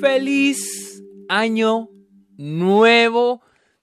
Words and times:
Feliz 0.00 1.02
año 1.28 1.90
nuevo 2.36 3.42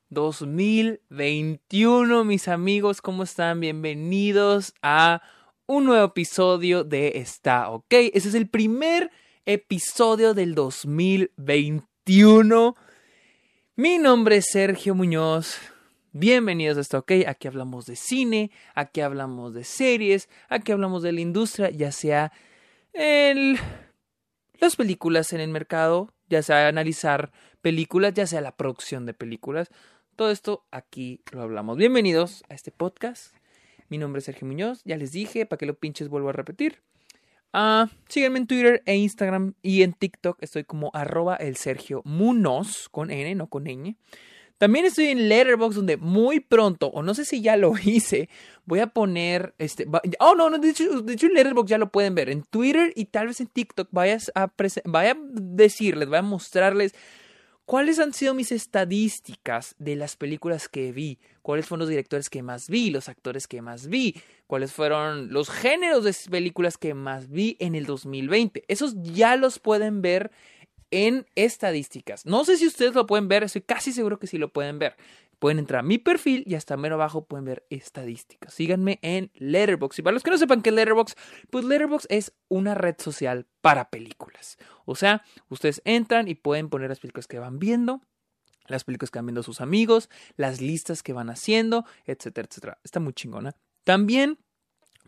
2021, 0.09 2.23
mis 2.23 2.47
amigos, 2.47 3.01
¿cómo 3.01 3.23
están? 3.23 3.59
Bienvenidos 3.59 4.75
a 4.83 5.23
un 5.65 5.85
nuevo 5.85 6.05
episodio 6.05 6.83
de 6.83 7.13
Está 7.15 7.71
OK. 7.71 7.87
Ese 7.89 8.29
es 8.29 8.35
el 8.35 8.47
primer 8.47 9.09
episodio 9.45 10.35
del 10.35 10.53
2021. 10.53 12.75
Mi 13.75 13.97
nombre 13.97 14.37
es 14.37 14.45
Sergio 14.51 14.93
Muñoz. 14.93 15.57
Bienvenidos 16.11 16.77
a 16.77 16.81
Está 16.81 16.99
OK. 16.99 17.11
Aquí 17.25 17.47
hablamos 17.47 17.87
de 17.87 17.95
cine, 17.95 18.51
aquí 18.75 19.01
hablamos 19.01 19.55
de 19.55 19.63
series, 19.63 20.29
aquí 20.47 20.71
hablamos 20.71 21.01
de 21.01 21.11
la 21.11 21.21
industria, 21.21 21.71
ya 21.71 21.91
sea 21.91 22.31
el 22.93 23.57
las 24.63 24.77
películas 24.77 25.33
en 25.33 25.41
el 25.41 25.49
mercado, 25.49 26.13
ya 26.29 26.41
sea 26.41 26.69
analizar 26.69 27.33
películas, 27.61 28.13
ya 28.13 28.25
sea 28.25 28.39
la 28.39 28.55
producción 28.55 29.05
de 29.05 29.13
películas. 29.13 29.69
Todo 30.15 30.31
esto 30.31 30.63
aquí 30.71 31.19
lo 31.33 31.41
hablamos. 31.41 31.75
Bienvenidos 31.75 32.45
a 32.47 32.53
este 32.53 32.71
podcast. 32.71 33.35
Mi 33.89 33.97
nombre 33.97 34.19
es 34.19 34.25
Sergio 34.25 34.47
Muñoz, 34.47 34.81
ya 34.85 34.95
les 34.95 35.11
dije, 35.11 35.45
para 35.45 35.57
que 35.57 35.65
lo 35.65 35.73
pinches 35.73 36.07
vuelvo 36.07 36.29
a 36.29 36.31
repetir. 36.31 36.81
Síganme 38.07 38.39
en 38.39 38.47
Twitter 38.47 38.81
e 38.85 38.95
Instagram 38.95 39.53
y 39.61 39.83
en 39.83 39.91
TikTok 39.91 40.37
estoy 40.41 40.63
como 40.63 40.91
arroba 40.93 41.35
el 41.35 41.57
Sergio 41.57 42.01
con 42.89 43.11
N, 43.11 43.35
no 43.35 43.47
con 43.47 43.65
ñ. 43.65 43.97
También 44.63 44.85
estoy 44.85 45.07
en 45.07 45.27
Letterboxd 45.27 45.75
donde 45.75 45.97
muy 45.97 46.39
pronto, 46.39 46.87
o 46.87 47.03
no 47.03 47.13
sé 47.13 47.25
si 47.25 47.41
ya 47.41 47.57
lo 47.57 47.73
hice, 47.83 48.29
voy 48.63 48.79
a 48.79 48.87
poner 48.87 49.53
este. 49.57 49.85
Oh, 50.21 50.35
no, 50.35 50.49
no, 50.49 50.57
de 50.57 50.69
hecho, 50.69 51.01
de 51.01 51.17
en 51.21 51.33
Letterboxd 51.33 51.69
ya 51.69 51.77
lo 51.77 51.91
pueden 51.91 52.15
ver. 52.15 52.29
En 52.29 52.43
Twitter 52.43 52.93
y 52.95 53.07
tal 53.07 53.27
vez 53.27 53.41
en 53.41 53.47
TikTok 53.47 53.89
vayas 53.91 54.31
a, 54.35 54.53
vaya 54.85 55.11
a 55.11 55.17
decirles, 55.19 56.07
voy 56.07 56.19
a 56.19 56.21
mostrarles 56.21 56.95
cuáles 57.65 57.99
han 57.99 58.13
sido 58.13 58.33
mis 58.33 58.53
estadísticas 58.53 59.75
de 59.79 59.97
las 59.97 60.15
películas 60.15 60.69
que 60.69 60.93
vi, 60.93 61.19
cuáles 61.41 61.65
fueron 61.65 61.81
los 61.81 61.89
directores 61.89 62.29
que 62.29 62.41
más 62.41 62.69
vi, 62.69 62.89
los 62.89 63.09
actores 63.09 63.49
que 63.49 63.61
más 63.61 63.87
vi, 63.87 64.15
cuáles 64.47 64.71
fueron 64.71 65.33
los 65.33 65.49
géneros 65.49 66.05
de 66.05 66.15
películas 66.31 66.77
que 66.77 66.93
más 66.93 67.29
vi 67.29 67.57
en 67.59 67.75
el 67.75 67.85
2020. 67.85 68.63
Esos 68.69 68.95
ya 69.01 69.35
los 69.35 69.59
pueden 69.59 70.01
ver 70.01 70.31
en 70.93 71.25
estadísticas. 71.33 72.27
No 72.27 72.45
sé 72.45 72.55
si 72.57 72.67
ustedes 72.67 72.93
lo 72.93 73.07
pueden 73.07 73.27
ver, 73.27 73.43
estoy 73.43 73.63
casi 73.63 73.91
seguro 73.91 74.19
que 74.19 74.27
sí 74.27 74.37
lo 74.37 74.53
pueden 74.53 74.77
ver. 74.77 74.95
Pueden 75.39 75.57
entrar 75.57 75.79
a 75.79 75.83
mi 75.83 75.97
perfil 75.97 76.43
y 76.45 76.53
hasta 76.53 76.77
mero 76.77 76.95
abajo 76.95 77.25
pueden 77.25 77.45
ver 77.45 77.65
estadísticas. 77.71 78.53
Síganme 78.53 78.99
en 79.01 79.31
Letterboxd. 79.33 79.99
Y 79.99 80.01
para 80.03 80.13
los 80.13 80.21
que 80.21 80.29
no 80.29 80.37
sepan 80.37 80.61
qué 80.61 80.69
es 80.69 80.75
Letterboxd, 80.75 81.17
pues 81.49 81.65
Letterboxd 81.65 82.05
es 82.09 82.33
una 82.47 82.75
red 82.75 82.95
social 82.99 83.47
para 83.61 83.89
películas. 83.89 84.57
O 84.85 84.95
sea, 84.95 85.23
ustedes 85.49 85.81
entran 85.83 86.27
y 86.27 86.35
pueden 86.35 86.69
poner 86.69 86.89
las 86.89 86.99
películas 86.99 87.27
que 87.27 87.39
van 87.39 87.57
viendo, 87.57 88.01
las 88.67 88.83
películas 88.83 89.09
que 89.09 89.17
van 89.17 89.25
viendo 89.25 89.41
sus 89.41 89.61
amigos, 89.61 90.09
las 90.37 90.61
listas 90.61 91.01
que 91.01 91.11
van 91.11 91.31
haciendo, 91.31 91.85
etcétera, 92.05 92.47
etcétera. 92.49 92.79
Está 92.83 92.99
muy 92.99 93.13
chingona. 93.13 93.55
También, 93.83 94.37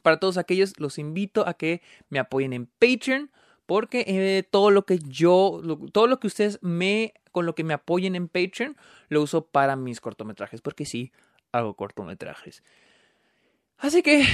para 0.01 0.19
todos 0.19 0.37
aquellos, 0.37 0.73
los 0.79 0.97
invito 0.97 1.47
a 1.47 1.53
que 1.53 1.83
me 2.09 2.17
apoyen 2.17 2.53
en 2.53 2.65
Patreon 2.65 3.31
porque 3.65 4.05
eh, 4.07 4.43
todo 4.43 4.71
lo 4.71 4.85
que 4.85 4.99
yo, 4.99 5.61
todo 5.91 6.07
lo 6.07 6.19
que 6.19 6.27
ustedes 6.27 6.59
me, 6.61 7.13
con 7.31 7.45
lo 7.45 7.55
que 7.55 7.63
me 7.63 7.73
apoyen 7.73 8.15
en 8.15 8.27
Patreon, 8.27 8.77
lo 9.09 9.21
uso 9.21 9.45
para 9.47 9.75
mis 9.75 10.01
cortometrajes, 10.01 10.61
porque 10.61 10.85
sí, 10.85 11.11
hago 11.51 11.75
cortometrajes. 11.75 12.63
Así 13.77 14.01
que 14.01 14.25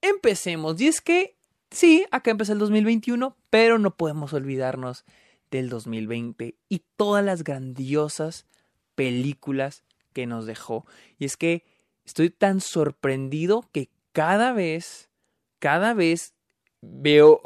empecemos. 0.00 0.80
Y 0.80 0.88
es 0.88 1.00
que 1.00 1.36
sí, 1.70 2.06
acá 2.10 2.30
empezó 2.30 2.52
el 2.52 2.58
2021, 2.58 3.36
pero 3.50 3.78
no 3.78 3.96
podemos 3.96 4.32
olvidarnos 4.32 5.04
del 5.50 5.68
2020 5.68 6.56
y 6.68 6.82
todas 6.96 7.24
las 7.24 7.44
grandiosas 7.44 8.46
películas 8.94 9.84
que 10.12 10.26
nos 10.26 10.46
dejó. 10.46 10.86
Y 11.18 11.26
es 11.26 11.36
que 11.36 11.64
estoy 12.04 12.30
tan 12.30 12.60
sorprendido 12.60 13.68
que 13.72 13.90
cada 14.12 14.52
vez, 14.52 15.10
cada 15.58 15.94
vez 15.94 16.34
veo, 16.80 17.40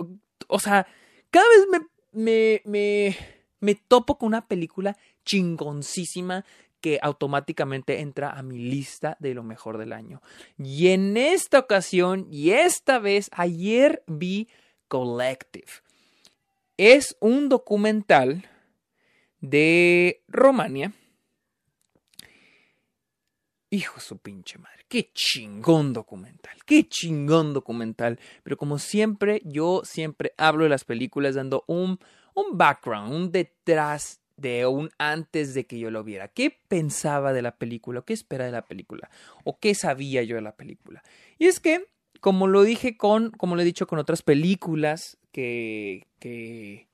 o 0.48 0.58
sea, 0.58 0.86
cada 1.30 1.46
vez 1.48 1.80
me, 2.12 2.62
me, 2.64 3.16
me, 3.60 3.74
topo 3.74 4.18
con 4.18 4.28
una 4.28 4.46
película 4.46 4.96
chingoncísima 5.24 6.44
que 6.80 6.98
automáticamente 7.02 8.00
entra 8.00 8.30
a 8.30 8.42
mi 8.42 8.58
lista 8.58 9.16
de 9.20 9.34
lo 9.34 9.42
mejor 9.42 9.78
del 9.78 9.92
año. 9.92 10.22
Y 10.58 10.88
en 10.88 11.16
esta 11.16 11.58
ocasión, 11.58 12.26
y 12.30 12.50
esta 12.50 12.98
vez, 12.98 13.28
ayer 13.32 14.02
vi 14.06 14.48
Collective. 14.88 15.66
Es 16.76 17.16
un 17.20 17.48
documental 17.48 18.46
de 19.40 20.22
Romania. 20.28 20.92
Hijo 23.76 24.00
su 24.00 24.16
pinche 24.16 24.58
madre. 24.58 24.86
Qué 24.88 25.10
chingón 25.12 25.92
documental, 25.92 26.56
qué 26.64 26.88
chingón 26.88 27.52
documental. 27.52 28.18
Pero 28.42 28.56
como 28.56 28.78
siempre, 28.78 29.42
yo 29.44 29.82
siempre 29.84 30.32
hablo 30.38 30.64
de 30.64 30.70
las 30.70 30.84
películas 30.84 31.34
dando 31.34 31.62
un, 31.66 31.98
un 32.32 32.56
background, 32.56 33.12
un 33.12 33.30
detrás 33.30 34.22
de 34.38 34.64
un 34.64 34.88
antes 34.96 35.52
de 35.52 35.66
que 35.66 35.78
yo 35.78 35.90
lo 35.90 36.04
viera. 36.04 36.28
¿Qué 36.28 36.58
pensaba 36.68 37.34
de 37.34 37.42
la 37.42 37.58
película? 37.58 38.00
¿Qué 38.00 38.14
espera 38.14 38.46
de 38.46 38.52
la 38.52 38.64
película? 38.64 39.10
¿O 39.44 39.58
qué 39.58 39.74
sabía 39.74 40.22
yo 40.22 40.36
de 40.36 40.42
la 40.42 40.56
película? 40.56 41.02
Y 41.38 41.44
es 41.44 41.60
que, 41.60 41.86
como 42.20 42.46
lo 42.46 42.62
dije 42.62 42.96
con, 42.96 43.30
como 43.32 43.56
lo 43.56 43.60
he 43.60 43.66
dicho 43.66 43.86
con 43.86 43.98
otras 43.98 44.22
películas 44.22 45.18
que, 45.32 46.06
que, 46.18 46.85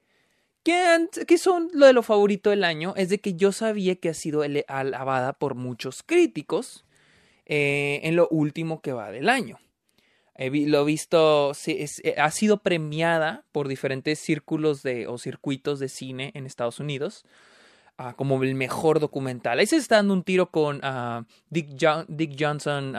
que, 0.63 1.39
son 1.39 1.69
lo 1.73 1.87
de 1.87 1.93
lo 1.93 2.03
favorito 2.03 2.51
del 2.51 2.65
año, 2.65 2.95
es 2.97 3.09
de 3.09 3.19
que 3.19 3.35
yo 3.35 3.53
sabía 3.53 3.97
que 3.97 4.09
ha 4.09 4.15
sido 4.15 4.43
alabada 4.69 5.33
por 5.33 5.55
muchos 5.55 6.03
críticos 6.03 6.85
eh, 7.47 8.01
en 8.05 8.17
lo 8.17 8.29
último 8.29 8.81
que 8.81 8.93
va 8.93 9.11
del 9.11 9.29
año. 9.29 9.59
lo 10.37 10.81
he 10.81 10.85
visto, 10.85 11.53
eh, 11.67 12.15
ha 12.17 12.31
sido 12.31 12.59
premiada 12.59 13.45
por 13.53 13.69
diferentes 13.69 14.19
círculos 14.19 14.83
de, 14.83 15.07
o 15.07 15.19
circuitos 15.19 15.79
de 15.79 15.89
cine 15.89 16.31
en 16.35 16.47
Estados 16.47 16.81
Unidos 16.81 17.25
ah, 17.99 18.15
como 18.15 18.43
el 18.43 18.55
mejor 18.55 19.01
documental. 19.01 19.59
Ahí 19.59 19.67
se 19.67 19.77
está 19.77 19.97
dando 19.97 20.15
un 20.15 20.23
tiro 20.23 20.51
con 20.51 20.81
ah, 20.83 21.25
Dick, 21.51 21.77
Johnson. 22.39 22.95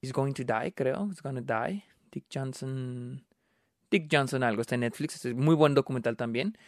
Is 0.00 0.12
going 0.12 0.32
to 0.32 0.42
die, 0.42 0.72
creo. 0.72 1.08
Going 1.22 1.36
to 1.36 1.42
die. 1.42 1.84
Dick 2.10 2.24
Johnson. 2.28 3.24
Dick 3.92 4.08
Johnson, 4.10 4.42
algo. 4.42 4.62
Está 4.62 4.74
en 4.74 4.80
Netflix. 4.80 5.24
Es 5.24 5.34
muy 5.34 5.54
buen 5.54 5.74
documental 5.74 6.16
también. 6.16 6.58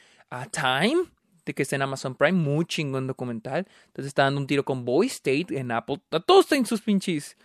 Time 0.53 1.11
que 1.53 1.63
está 1.63 1.77
en 1.77 1.83
Amazon 1.83 2.15
Prime, 2.15 2.39
muy 2.39 2.65
chingón 2.65 3.07
documental. 3.07 3.67
Entonces 3.87 4.07
está 4.07 4.23
dando 4.23 4.41
un 4.41 4.47
tiro 4.47 4.65
con 4.65 4.85
Boy 4.85 5.09
State 5.09 5.47
en 5.51 5.73
Apple. 5.73 6.01
Todos 6.27 6.51
en 6.53 6.65
sus 6.65 6.81
pinches, 6.81 7.37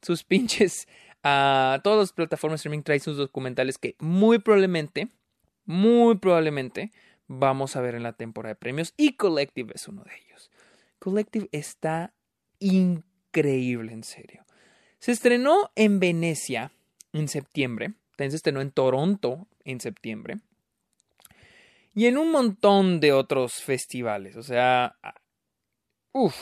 sus 0.00 0.22
pinches, 0.22 0.86
a 1.24 1.80
todas 1.82 1.98
las 1.98 2.12
plataformas 2.12 2.58
de 2.58 2.60
streaming 2.60 2.84
traen 2.84 3.00
sus 3.00 3.16
documentales 3.16 3.78
que 3.78 3.96
muy 3.98 4.38
probablemente, 4.38 5.08
muy 5.64 6.16
probablemente 6.18 6.92
vamos 7.26 7.74
a 7.74 7.80
ver 7.80 7.96
en 7.96 8.04
la 8.04 8.12
temporada 8.12 8.54
de 8.54 8.60
premios 8.60 8.94
y 8.96 9.14
Collective 9.14 9.72
es 9.74 9.88
uno 9.88 10.04
de 10.04 10.12
ellos. 10.24 10.50
Collective 11.00 11.48
está 11.50 12.14
increíble, 12.60 13.92
en 13.92 14.04
serio. 14.04 14.44
Se 15.00 15.10
estrenó 15.10 15.70
en 15.74 15.98
Venecia 15.98 16.70
en 17.12 17.26
septiembre, 17.26 17.94
se 18.18 18.36
estrenó 18.36 18.60
en 18.60 18.70
Toronto 18.70 19.46
en 19.64 19.80
septiembre 19.80 20.38
y 21.94 22.06
en 22.06 22.16
un 22.16 22.30
montón 22.30 23.00
de 23.00 23.12
otros 23.12 23.54
festivales. 23.54 24.36
O 24.36 24.42
sea, 24.44 24.96
uff, 26.12 26.36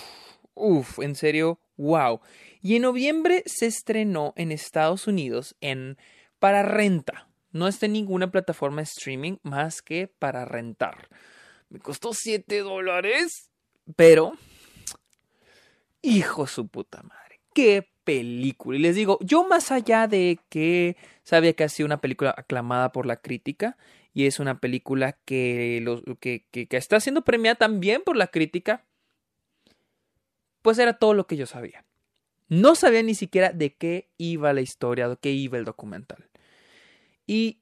uff, 0.54 0.98
en 0.98 1.14
serio, 1.14 1.58
wow. 1.78 2.20
Y 2.60 2.76
en 2.76 2.82
noviembre 2.82 3.42
se 3.46 3.64
estrenó 3.64 4.34
en 4.36 4.52
Estados 4.52 5.06
Unidos 5.06 5.56
en 5.62 5.96
para 6.38 6.62
renta. 6.62 7.28
No 7.52 7.68
está 7.68 7.86
en 7.86 7.94
ninguna 7.94 8.30
plataforma 8.30 8.82
de 8.82 8.84
streaming 8.84 9.36
más 9.42 9.80
que 9.80 10.08
para 10.08 10.44
rentar. 10.44 11.08
Me 11.70 11.78
costó 11.78 12.12
7 12.12 12.58
dólares, 12.60 13.50
pero... 13.96 14.34
Hijo 16.02 16.46
su 16.46 16.68
puta 16.68 17.02
madre. 17.02 17.40
Qué 17.54 17.88
película. 18.06 18.78
Y 18.78 18.80
les 18.80 18.94
digo, 18.94 19.18
yo 19.20 19.46
más 19.46 19.72
allá 19.72 20.06
de 20.06 20.38
que 20.48 20.96
sabía 21.24 21.52
que 21.52 21.64
ha 21.64 21.68
sido 21.68 21.86
una 21.86 22.00
película 22.00 22.34
aclamada 22.38 22.92
por 22.92 23.04
la 23.04 23.16
crítica 23.16 23.76
y 24.14 24.26
es 24.26 24.38
una 24.40 24.60
película 24.60 25.18
que, 25.26 25.84
que, 26.20 26.46
que, 26.50 26.76
está 26.76 27.00
siendo 27.00 27.24
premiada 27.24 27.56
también 27.56 28.02
por 28.02 28.16
la 28.16 28.28
crítica, 28.28 28.86
pues 30.62 30.78
era 30.78 30.94
todo 30.94 31.14
lo 31.14 31.26
que 31.26 31.36
yo 31.36 31.46
sabía. 31.46 31.84
No 32.48 32.76
sabía 32.76 33.02
ni 33.02 33.14
siquiera 33.14 33.50
de 33.50 33.74
qué 33.74 34.08
iba 34.18 34.52
la 34.52 34.60
historia, 34.60 35.08
de 35.08 35.16
qué 35.16 35.32
iba 35.32 35.58
el 35.58 35.64
documental. 35.64 36.30
Y, 37.26 37.58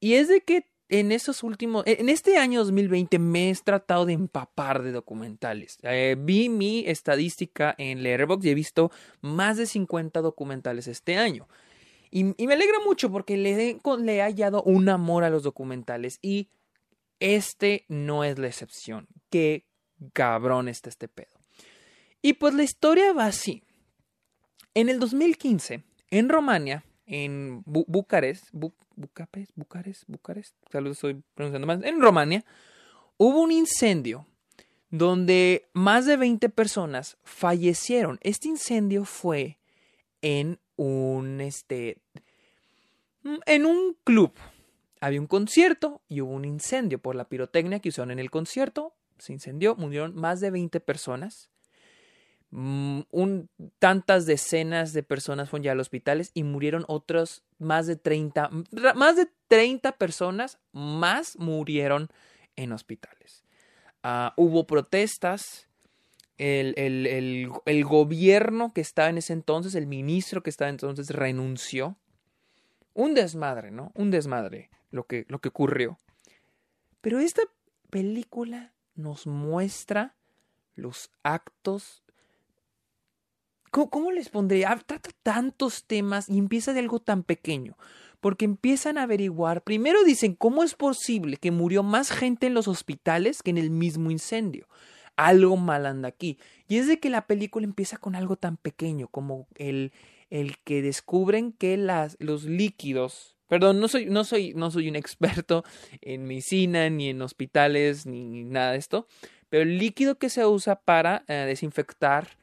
y 0.00 0.14
es 0.14 0.28
de 0.28 0.40
que 0.40 0.66
en 0.88 1.12
esos 1.12 1.42
últimos, 1.42 1.84
en 1.86 2.08
este 2.08 2.36
año 2.38 2.60
2020 2.60 3.18
me 3.18 3.50
he 3.50 3.54
tratado 3.54 4.06
de 4.06 4.12
empapar 4.12 4.82
de 4.82 4.92
documentales. 4.92 5.78
Eh, 5.82 6.16
vi 6.18 6.48
mi 6.48 6.84
estadística 6.86 7.74
en 7.78 8.02
Letterboxd 8.02 8.46
y 8.46 8.50
he 8.50 8.54
visto 8.54 8.90
más 9.20 9.56
de 9.56 9.66
50 9.66 10.20
documentales 10.20 10.86
este 10.86 11.16
año. 11.16 11.48
Y, 12.10 12.24
me 12.24 12.54
alegra 12.54 12.78
mucho 12.84 13.10
porque 13.10 13.36
le, 13.36 13.78
le 13.98 14.16
he 14.16 14.22
hallado 14.22 14.62
un 14.62 14.88
amor 14.88 15.24
a 15.24 15.30
los 15.30 15.42
documentales 15.42 16.18
y 16.22 16.48
este 17.20 17.84
no 17.88 18.24
es 18.24 18.38
la 18.38 18.46
excepción. 18.46 19.08
Qué 19.28 19.66
cabrón 20.12 20.68
está 20.68 20.88
este 20.88 21.08
pedo. 21.08 21.36
Y 22.22 22.34
pues 22.34 22.54
la 22.54 22.62
historia 22.62 23.12
va 23.12 23.26
así. 23.26 23.62
En 24.74 24.88
el 24.88 25.00
2015, 25.00 25.84
en 26.10 26.28
Romania, 26.28 26.84
en 27.06 27.62
Bucarest, 27.64 28.48
Bucarest, 28.52 29.52
Bucarest, 29.54 30.02
Bucarest, 30.06 30.56
saludos, 30.70 30.96
estoy 30.98 31.22
pronunciando 31.34 31.66
mal, 31.66 31.84
en 31.84 32.00
Romania, 32.00 32.44
hubo 33.16 33.40
un 33.40 33.52
incendio 33.52 34.26
donde 34.90 35.68
más 35.72 36.06
de 36.06 36.16
20 36.16 36.48
personas 36.48 37.16
fallecieron. 37.24 38.18
Este 38.22 38.48
incendio 38.48 39.04
fue 39.04 39.58
en 40.22 40.58
un, 40.76 41.40
este, 41.40 41.98
en 43.46 43.66
un 43.66 43.96
club. 44.04 44.32
Había 45.00 45.20
un 45.20 45.26
concierto 45.26 46.02
y 46.08 46.20
hubo 46.20 46.32
un 46.32 46.44
incendio 46.44 46.98
por 46.98 47.14
la 47.14 47.28
pirotecnia 47.28 47.80
que 47.80 47.90
usaron 47.90 48.10
en 48.10 48.18
el 48.18 48.30
concierto. 48.30 48.94
Se 49.18 49.32
incendió, 49.32 49.76
murieron 49.76 50.14
más 50.14 50.40
de 50.40 50.50
20 50.50 50.80
personas. 50.80 51.50
Mm, 52.58 53.02
un, 53.10 53.50
tantas 53.78 54.24
decenas 54.24 54.94
de 54.94 55.02
personas 55.02 55.50
fueron 55.50 55.64
ya 55.64 55.72
al 55.72 55.80
hospital 55.80 56.26
y 56.32 56.42
murieron 56.42 56.86
otros 56.88 57.44
más 57.58 57.86
de 57.86 57.96
30, 57.96 58.50
más 58.94 59.16
de 59.16 59.28
30 59.48 59.92
personas 59.92 60.58
más 60.72 61.36
murieron 61.38 62.08
en 62.56 62.72
hospitales. 62.72 63.44
Ah, 64.02 64.32
hubo 64.38 64.66
protestas, 64.66 65.68
el, 66.38 66.72
el, 66.78 67.50
el, 67.66 67.84
gobierno 67.84 68.72
que 68.72 68.80
estaba 68.80 69.10
en 69.10 69.18
ese 69.18 69.34
entonces, 69.34 69.74
el 69.74 69.86
ministro 69.86 70.42
que 70.42 70.48
estaba 70.48 70.70
entonces 70.70 71.10
renunció. 71.10 71.98
Un 72.94 73.12
desmadre, 73.12 73.70
¿no? 73.70 73.92
Un 73.94 74.10
desmadre 74.10 74.70
lo 74.90 75.04
que, 75.04 75.26
lo 75.28 75.40
que 75.40 75.50
ocurrió. 75.50 75.98
Pero 77.02 77.18
esta 77.20 77.42
película 77.90 78.72
nos 78.94 79.26
muestra 79.26 80.14
los 80.74 81.10
actos 81.22 82.02
¿Cómo, 83.84 84.10
les 84.10 84.30
pondría? 84.30 84.72
Ah, 84.72 84.80
trata 84.84 85.10
tantos 85.22 85.84
temas 85.84 86.30
y 86.30 86.38
empieza 86.38 86.72
de 86.72 86.80
algo 86.80 87.00
tan 87.00 87.22
pequeño. 87.22 87.76
Porque 88.20 88.46
empiezan 88.46 88.96
a 88.96 89.02
averiguar, 89.02 89.62
primero 89.62 90.02
dicen, 90.02 90.34
¿cómo 90.34 90.64
es 90.64 90.74
posible 90.74 91.36
que 91.36 91.50
murió 91.50 91.82
más 91.82 92.10
gente 92.10 92.46
en 92.46 92.54
los 92.54 92.68
hospitales 92.68 93.42
que 93.42 93.50
en 93.50 93.58
el 93.58 93.70
mismo 93.70 94.10
incendio? 94.10 94.66
Algo 95.16 95.58
mal 95.58 95.84
anda 95.84 96.08
aquí. 96.08 96.38
Y 96.66 96.78
es 96.78 96.88
de 96.88 96.98
que 96.98 97.10
la 97.10 97.26
película 97.26 97.66
empieza 97.66 97.98
con 97.98 98.16
algo 98.16 98.36
tan 98.36 98.56
pequeño 98.56 99.08
como 99.08 99.46
el, 99.56 99.92
el 100.30 100.58
que 100.58 100.80
descubren 100.80 101.52
que 101.52 101.76
las, 101.76 102.16
los 102.18 102.44
líquidos 102.44 103.36
Perdón, 103.48 103.78
no 103.78 103.86
soy, 103.86 104.06
no 104.06 104.24
soy, 104.24 104.54
no 104.54 104.70
soy 104.70 104.88
un 104.88 104.96
experto 104.96 105.64
en 106.00 106.24
medicina, 106.24 106.90
ni 106.90 107.10
en 107.10 107.22
hospitales, 107.22 108.06
ni, 108.06 108.44
nada 108.44 108.72
de 108.72 108.78
esto. 108.78 109.06
Pero 109.48 109.62
el 109.62 109.78
líquido 109.78 110.18
que 110.18 110.30
se 110.30 110.44
usa 110.44 110.80
para 110.80 111.24
eh, 111.28 111.34
desinfectar 111.46 112.36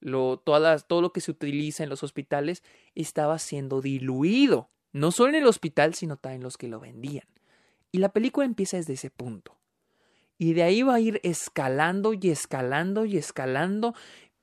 lo, 0.00 0.38
todo 0.38 1.00
lo 1.00 1.12
que 1.12 1.20
se 1.20 1.30
utiliza 1.30 1.82
en 1.82 1.90
los 1.90 2.02
hospitales 2.02 2.62
estaba 2.94 3.38
siendo 3.38 3.80
diluido, 3.80 4.70
no 4.92 5.12
solo 5.12 5.30
en 5.30 5.36
el 5.36 5.46
hospital, 5.46 5.94
sino 5.94 6.16
también 6.16 6.42
los 6.42 6.56
que 6.56 6.68
lo 6.68 6.80
vendían. 6.80 7.26
Y 7.92 7.98
la 7.98 8.10
película 8.10 8.46
empieza 8.46 8.76
desde 8.76 8.94
ese 8.94 9.10
punto. 9.10 9.56
Y 10.38 10.54
de 10.54 10.62
ahí 10.62 10.82
va 10.82 10.94
a 10.94 11.00
ir 11.00 11.20
escalando 11.22 12.14
y 12.14 12.30
escalando 12.30 13.04
y 13.04 13.18
escalando, 13.18 13.94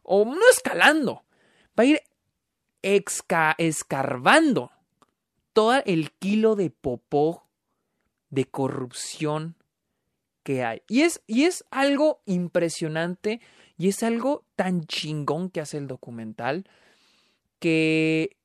o 0.03 0.25
no 0.25 0.49
escalando, 0.51 1.23
va 1.77 1.83
a 1.83 1.85
ir 1.85 2.01
escarbando 3.57 4.71
todo 5.53 5.81
el 5.85 6.11
kilo 6.11 6.55
de 6.55 6.69
popó 6.69 7.47
de 8.29 8.45
corrupción 8.45 9.55
que 10.43 10.63
hay. 10.63 10.83
Y 10.87 11.01
es, 11.01 11.21
y 11.25 11.45
es 11.45 11.65
algo 11.71 12.21
impresionante 12.25 13.41
y 13.77 13.89
es 13.89 14.03
algo 14.03 14.43
tan 14.55 14.85
chingón 14.85 15.49
que 15.49 15.61
hace 15.61 15.77
el 15.77 15.87
documental 15.87 16.65
que 17.59 18.37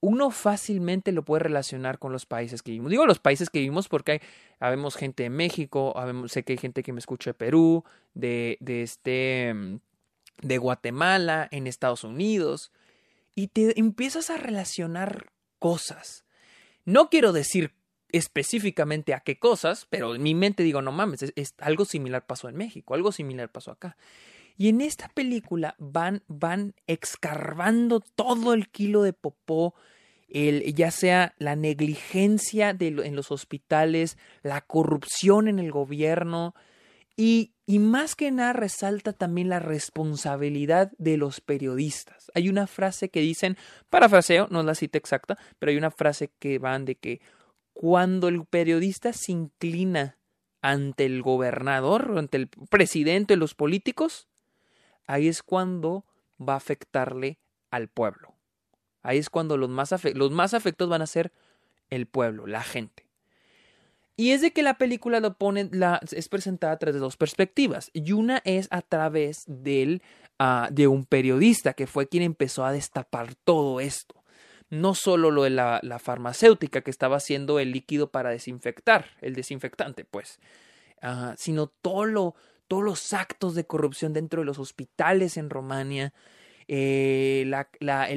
uno 0.00 0.30
fácilmente 0.30 1.12
lo 1.12 1.24
puede 1.24 1.44
relacionar 1.44 1.98
con 1.98 2.12
los 2.12 2.24
países 2.24 2.62
que 2.62 2.70
vivimos. 2.70 2.90
Digo 2.90 3.06
los 3.06 3.18
países 3.18 3.50
que 3.50 3.58
vivimos 3.58 3.88
porque 3.88 4.12
hay, 4.12 4.20
habemos 4.58 4.96
gente 4.96 5.24
de 5.24 5.30
México, 5.30 5.94
sé 6.26 6.42
que 6.42 6.54
hay 6.54 6.58
gente 6.58 6.82
que 6.82 6.92
me 6.92 7.00
escucha 7.00 7.30
de 7.30 7.34
Perú, 7.34 7.84
de, 8.14 8.56
de, 8.60 8.82
este, 8.82 9.54
de 10.42 10.58
Guatemala, 10.58 11.48
en 11.50 11.66
Estados 11.66 12.04
Unidos, 12.04 12.72
y 13.34 13.48
te 13.48 13.78
empiezas 13.78 14.30
a 14.30 14.38
relacionar 14.38 15.32
cosas. 15.58 16.24
No 16.84 17.10
quiero 17.10 17.32
decir 17.32 17.74
específicamente 18.12 19.14
a 19.14 19.20
qué 19.20 19.38
cosas, 19.38 19.86
pero 19.88 20.14
en 20.14 20.22
mi 20.22 20.34
mente 20.34 20.62
digo, 20.62 20.82
no 20.82 20.92
mames, 20.92 21.32
es, 21.34 21.54
algo 21.58 21.84
similar 21.84 22.26
pasó 22.26 22.48
en 22.48 22.56
México, 22.56 22.94
algo 22.94 23.12
similar 23.12 23.50
pasó 23.50 23.70
acá. 23.70 23.96
Y 24.60 24.68
en 24.68 24.82
esta 24.82 25.08
película 25.08 25.74
van, 25.78 26.22
van 26.28 26.74
excavando 26.86 28.00
todo 28.00 28.52
el 28.52 28.68
kilo 28.68 29.02
de 29.02 29.14
popó, 29.14 29.74
el, 30.28 30.74
ya 30.74 30.90
sea 30.90 31.34
la 31.38 31.56
negligencia 31.56 32.74
de, 32.74 32.88
en 32.88 33.16
los 33.16 33.30
hospitales, 33.30 34.18
la 34.42 34.60
corrupción 34.60 35.48
en 35.48 35.60
el 35.60 35.72
gobierno, 35.72 36.54
y, 37.16 37.54
y, 37.64 37.78
más 37.78 38.14
que 38.14 38.30
nada 38.30 38.52
resalta 38.52 39.14
también 39.14 39.48
la 39.48 39.60
responsabilidad 39.60 40.92
de 40.98 41.16
los 41.16 41.40
periodistas. 41.40 42.30
Hay 42.34 42.50
una 42.50 42.66
frase 42.66 43.08
que 43.08 43.20
dicen, 43.20 43.56
parafraseo, 43.88 44.46
no 44.50 44.60
es 44.60 44.66
la 44.66 44.74
cita 44.74 44.98
exacta, 44.98 45.38
pero 45.58 45.70
hay 45.70 45.78
una 45.78 45.90
frase 45.90 46.32
que 46.38 46.58
van 46.58 46.84
de 46.84 46.96
que 46.96 47.22
cuando 47.72 48.28
el 48.28 48.44
periodista 48.44 49.14
se 49.14 49.32
inclina 49.32 50.18
ante 50.60 51.06
el 51.06 51.22
gobernador, 51.22 52.12
ante 52.18 52.36
el 52.36 52.48
presidente, 52.68 53.36
los 53.36 53.54
políticos, 53.54 54.29
ahí 55.10 55.28
es 55.28 55.42
cuando 55.42 56.04
va 56.40 56.54
a 56.54 56.58
afectarle 56.58 57.38
al 57.70 57.88
pueblo. 57.88 58.34
Ahí 59.02 59.18
es 59.18 59.30
cuando 59.30 59.56
los 59.56 59.68
más, 59.68 59.92
los 60.14 60.30
más 60.30 60.54
afectados 60.54 60.90
van 60.90 61.02
a 61.02 61.06
ser 61.06 61.32
el 61.88 62.06
pueblo, 62.06 62.46
la 62.46 62.62
gente. 62.62 63.08
Y 64.16 64.32
es 64.32 64.42
de 64.42 64.52
que 64.52 64.62
la 64.62 64.76
película 64.76 65.18
lo 65.18 65.38
pone, 65.38 65.68
la, 65.72 65.98
es 66.12 66.28
presentada 66.28 66.74
a 66.74 66.78
través 66.78 66.94
de 66.94 67.00
dos 67.00 67.16
perspectivas. 67.16 67.90
Y 67.92 68.12
una 68.12 68.42
es 68.44 68.68
a 68.70 68.82
través 68.82 69.44
del, 69.46 70.02
uh, 70.38 70.72
de 70.72 70.86
un 70.86 71.06
periodista 71.06 71.72
que 71.72 71.86
fue 71.86 72.06
quien 72.06 72.22
empezó 72.22 72.64
a 72.64 72.72
destapar 72.72 73.34
todo 73.34 73.80
esto. 73.80 74.22
No 74.68 74.94
solo 74.94 75.30
lo 75.30 75.44
de 75.44 75.50
la, 75.50 75.98
farmacéutica 75.98 76.82
que 76.82 76.90
estaba 76.90 77.16
haciendo 77.16 77.58
el 77.58 77.72
líquido 77.72 78.10
para 78.10 78.30
desinfectar, 78.30 79.06
el 79.22 79.34
desinfectante, 79.34 80.04
pues, 80.04 80.38
uh, 81.02 81.34
sino 81.36 81.68
todo 81.68 82.04
lo, 82.04 82.34
todos 82.70 82.84
los 82.84 83.12
actos 83.12 83.56
de 83.56 83.66
corrupción 83.66 84.12
dentro 84.12 84.42
de 84.42 84.46
los 84.46 84.60
hospitales 84.60 85.36
en 85.36 85.50
Romania, 85.50 86.14
eh, 86.68 87.44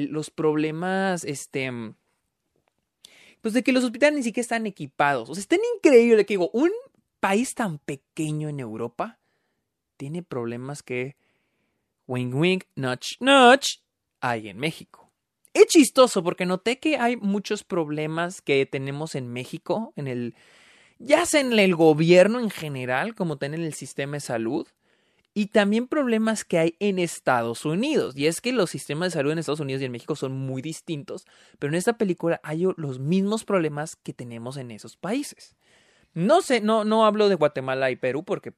los 0.08 0.30
problemas, 0.30 1.24
este, 1.24 1.72
pues 3.40 3.52
de 3.52 3.64
que 3.64 3.72
los 3.72 3.82
hospitales 3.82 4.16
ni 4.16 4.22
siquiera 4.22 4.42
están 4.42 4.68
equipados. 4.68 5.28
O 5.28 5.34
sea, 5.34 5.40
es 5.40 5.48
tan 5.48 5.58
increíble 5.74 6.24
que 6.24 6.34
digo, 6.34 6.50
un 6.52 6.70
país 7.18 7.56
tan 7.56 7.78
pequeño 7.78 8.48
en 8.48 8.60
Europa 8.60 9.18
tiene 9.96 10.22
problemas 10.22 10.84
que 10.84 11.16
wing 12.06 12.32
wing, 12.32 12.60
notch 12.76 13.16
notch 13.18 13.78
hay 14.20 14.50
en 14.50 14.58
México. 14.58 15.10
Es 15.52 15.66
chistoso 15.66 16.22
porque 16.22 16.46
noté 16.46 16.78
que 16.78 16.96
hay 16.96 17.16
muchos 17.16 17.64
problemas 17.64 18.40
que 18.40 18.66
tenemos 18.66 19.16
en 19.16 19.32
México, 19.32 19.92
en 19.96 20.06
el 20.06 20.36
ya 20.98 21.26
sea 21.26 21.40
en 21.40 21.58
el 21.58 21.74
gobierno 21.74 22.40
en 22.40 22.50
general, 22.50 23.14
como 23.14 23.38
en 23.40 23.54
el 23.54 23.74
sistema 23.74 24.16
de 24.16 24.20
salud, 24.20 24.66
y 25.34 25.46
también 25.46 25.88
problemas 25.88 26.44
que 26.44 26.58
hay 26.58 26.76
en 26.78 27.00
Estados 27.00 27.64
Unidos. 27.64 28.16
Y 28.16 28.28
es 28.28 28.40
que 28.40 28.52
los 28.52 28.70
sistemas 28.70 29.08
de 29.08 29.18
salud 29.18 29.32
en 29.32 29.38
Estados 29.40 29.60
Unidos 29.60 29.82
y 29.82 29.86
en 29.86 29.92
México 29.92 30.14
son 30.14 30.32
muy 30.32 30.62
distintos, 30.62 31.26
pero 31.58 31.72
en 31.72 31.76
esta 31.76 31.98
película 31.98 32.40
hay 32.44 32.64
los 32.76 33.00
mismos 33.00 33.44
problemas 33.44 33.96
que 33.96 34.12
tenemos 34.12 34.56
en 34.56 34.70
esos 34.70 34.96
países. 34.96 35.56
No 36.14 36.40
sé, 36.40 36.60
no, 36.60 36.84
no 36.84 37.04
hablo 37.04 37.28
de 37.28 37.34
Guatemala 37.34 37.90
y 37.90 37.96
Perú 37.96 38.24
porque 38.24 38.52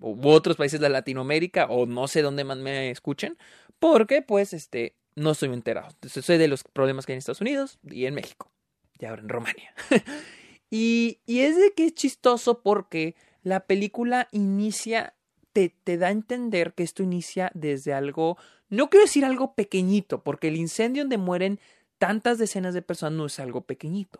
u 0.00 0.28
otros 0.28 0.56
países 0.56 0.80
de 0.80 0.88
Latinoamérica 0.88 1.66
o 1.66 1.86
no 1.86 2.08
sé 2.08 2.22
dónde 2.22 2.44
más 2.44 2.58
me 2.58 2.90
escuchen, 2.90 3.38
porque 3.78 4.20
pues 4.20 4.52
este 4.52 4.96
no 5.14 5.30
estoy 5.30 5.52
enterado. 5.52 5.88
Entonces, 5.90 6.24
sé 6.24 6.38
de 6.38 6.48
los 6.48 6.64
problemas 6.64 7.06
que 7.06 7.12
hay 7.12 7.14
en 7.14 7.18
Estados 7.18 7.40
Unidos 7.40 7.78
y 7.88 8.06
en 8.06 8.14
México 8.14 8.50
y 8.98 9.06
ahora 9.06 9.22
en 9.22 9.28
Rumania. 9.28 9.74
Y, 10.70 11.20
es 11.26 11.56
de 11.56 11.72
que 11.72 11.86
es 11.86 11.94
chistoso 11.94 12.62
porque 12.62 13.14
la 13.42 13.60
película 13.60 14.28
inicia, 14.32 15.14
te, 15.52 15.74
te 15.84 15.96
da 15.96 16.08
a 16.08 16.12
entender 16.12 16.74
que 16.74 16.82
esto 16.82 17.02
inicia 17.02 17.50
desde 17.54 17.94
algo, 17.94 18.36
no 18.68 18.90
quiero 18.90 19.06
decir 19.06 19.24
algo 19.24 19.54
pequeñito, 19.54 20.22
porque 20.22 20.48
el 20.48 20.56
incendio 20.56 21.04
donde 21.04 21.18
mueren 21.18 21.60
tantas 21.98 22.38
decenas 22.38 22.74
de 22.74 22.82
personas 22.82 23.16
no 23.16 23.26
es 23.26 23.38
algo 23.38 23.62
pequeñito. 23.62 24.18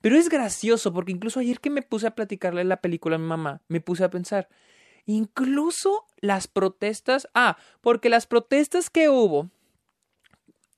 Pero 0.00 0.16
es 0.16 0.28
gracioso 0.28 0.92
porque 0.92 1.12
incluso 1.12 1.40
ayer 1.40 1.60
que 1.60 1.70
me 1.70 1.82
puse 1.82 2.06
a 2.06 2.14
platicarle 2.14 2.64
la 2.64 2.80
película 2.80 3.16
a 3.16 3.18
mi 3.18 3.26
mamá, 3.26 3.60
me 3.68 3.80
puse 3.80 4.04
a 4.04 4.10
pensar, 4.10 4.48
incluso 5.06 6.06
las 6.20 6.46
protestas, 6.46 7.28
ah, 7.34 7.56
porque 7.80 8.08
las 8.08 8.26
protestas 8.26 8.90
que 8.90 9.08
hubo, 9.08 9.50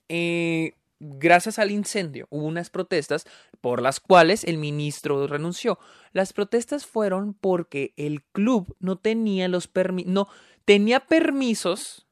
eh, 0.09 0.73
gracias 1.01 1.57
al 1.57 1.71
incendio 1.71 2.27
hubo 2.29 2.45
unas 2.45 2.69
protestas 2.69 3.25
por 3.59 3.81
las 3.81 3.99
cuales 3.99 4.43
el 4.43 4.57
ministro 4.57 5.25
renunció. 5.25 5.79
Las 6.13 6.31
protestas 6.31 6.85
fueron 6.85 7.33
porque 7.33 7.93
el 7.97 8.23
club 8.23 8.75
no 8.79 8.97
tenía 8.97 9.47
los 9.47 9.69
no 10.05 10.27
tenía 10.63 11.01
permisos 11.01 12.07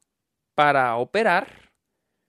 para 0.54 0.96
operar 0.96 1.72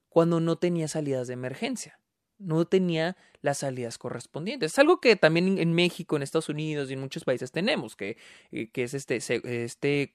cuando 0.08 0.40
no 0.40 0.58
tenía 0.58 0.88
salidas 0.88 1.28
de 1.28 1.34
emergencia. 1.34 2.00
No 2.38 2.66
tenía 2.66 3.18
las 3.42 3.60
salidas 3.60 3.98
correspondientes. 3.98 4.74
Es 4.74 4.80
algo 4.80 5.00
que 5.00 5.16
también 5.16 5.58
en 5.58 5.74
México, 5.74 6.16
en 6.16 6.24
Estados 6.24 6.50
Unidos 6.50 6.90
y 6.90 6.94
en 6.94 7.00
muchos 7.00 7.24
países 7.24 7.52
tenemos, 7.52 7.96
que, 7.96 8.18
eh, 8.52 8.70
que 8.72 8.84
es 8.84 8.94
este, 8.94 9.18
este 9.18 10.12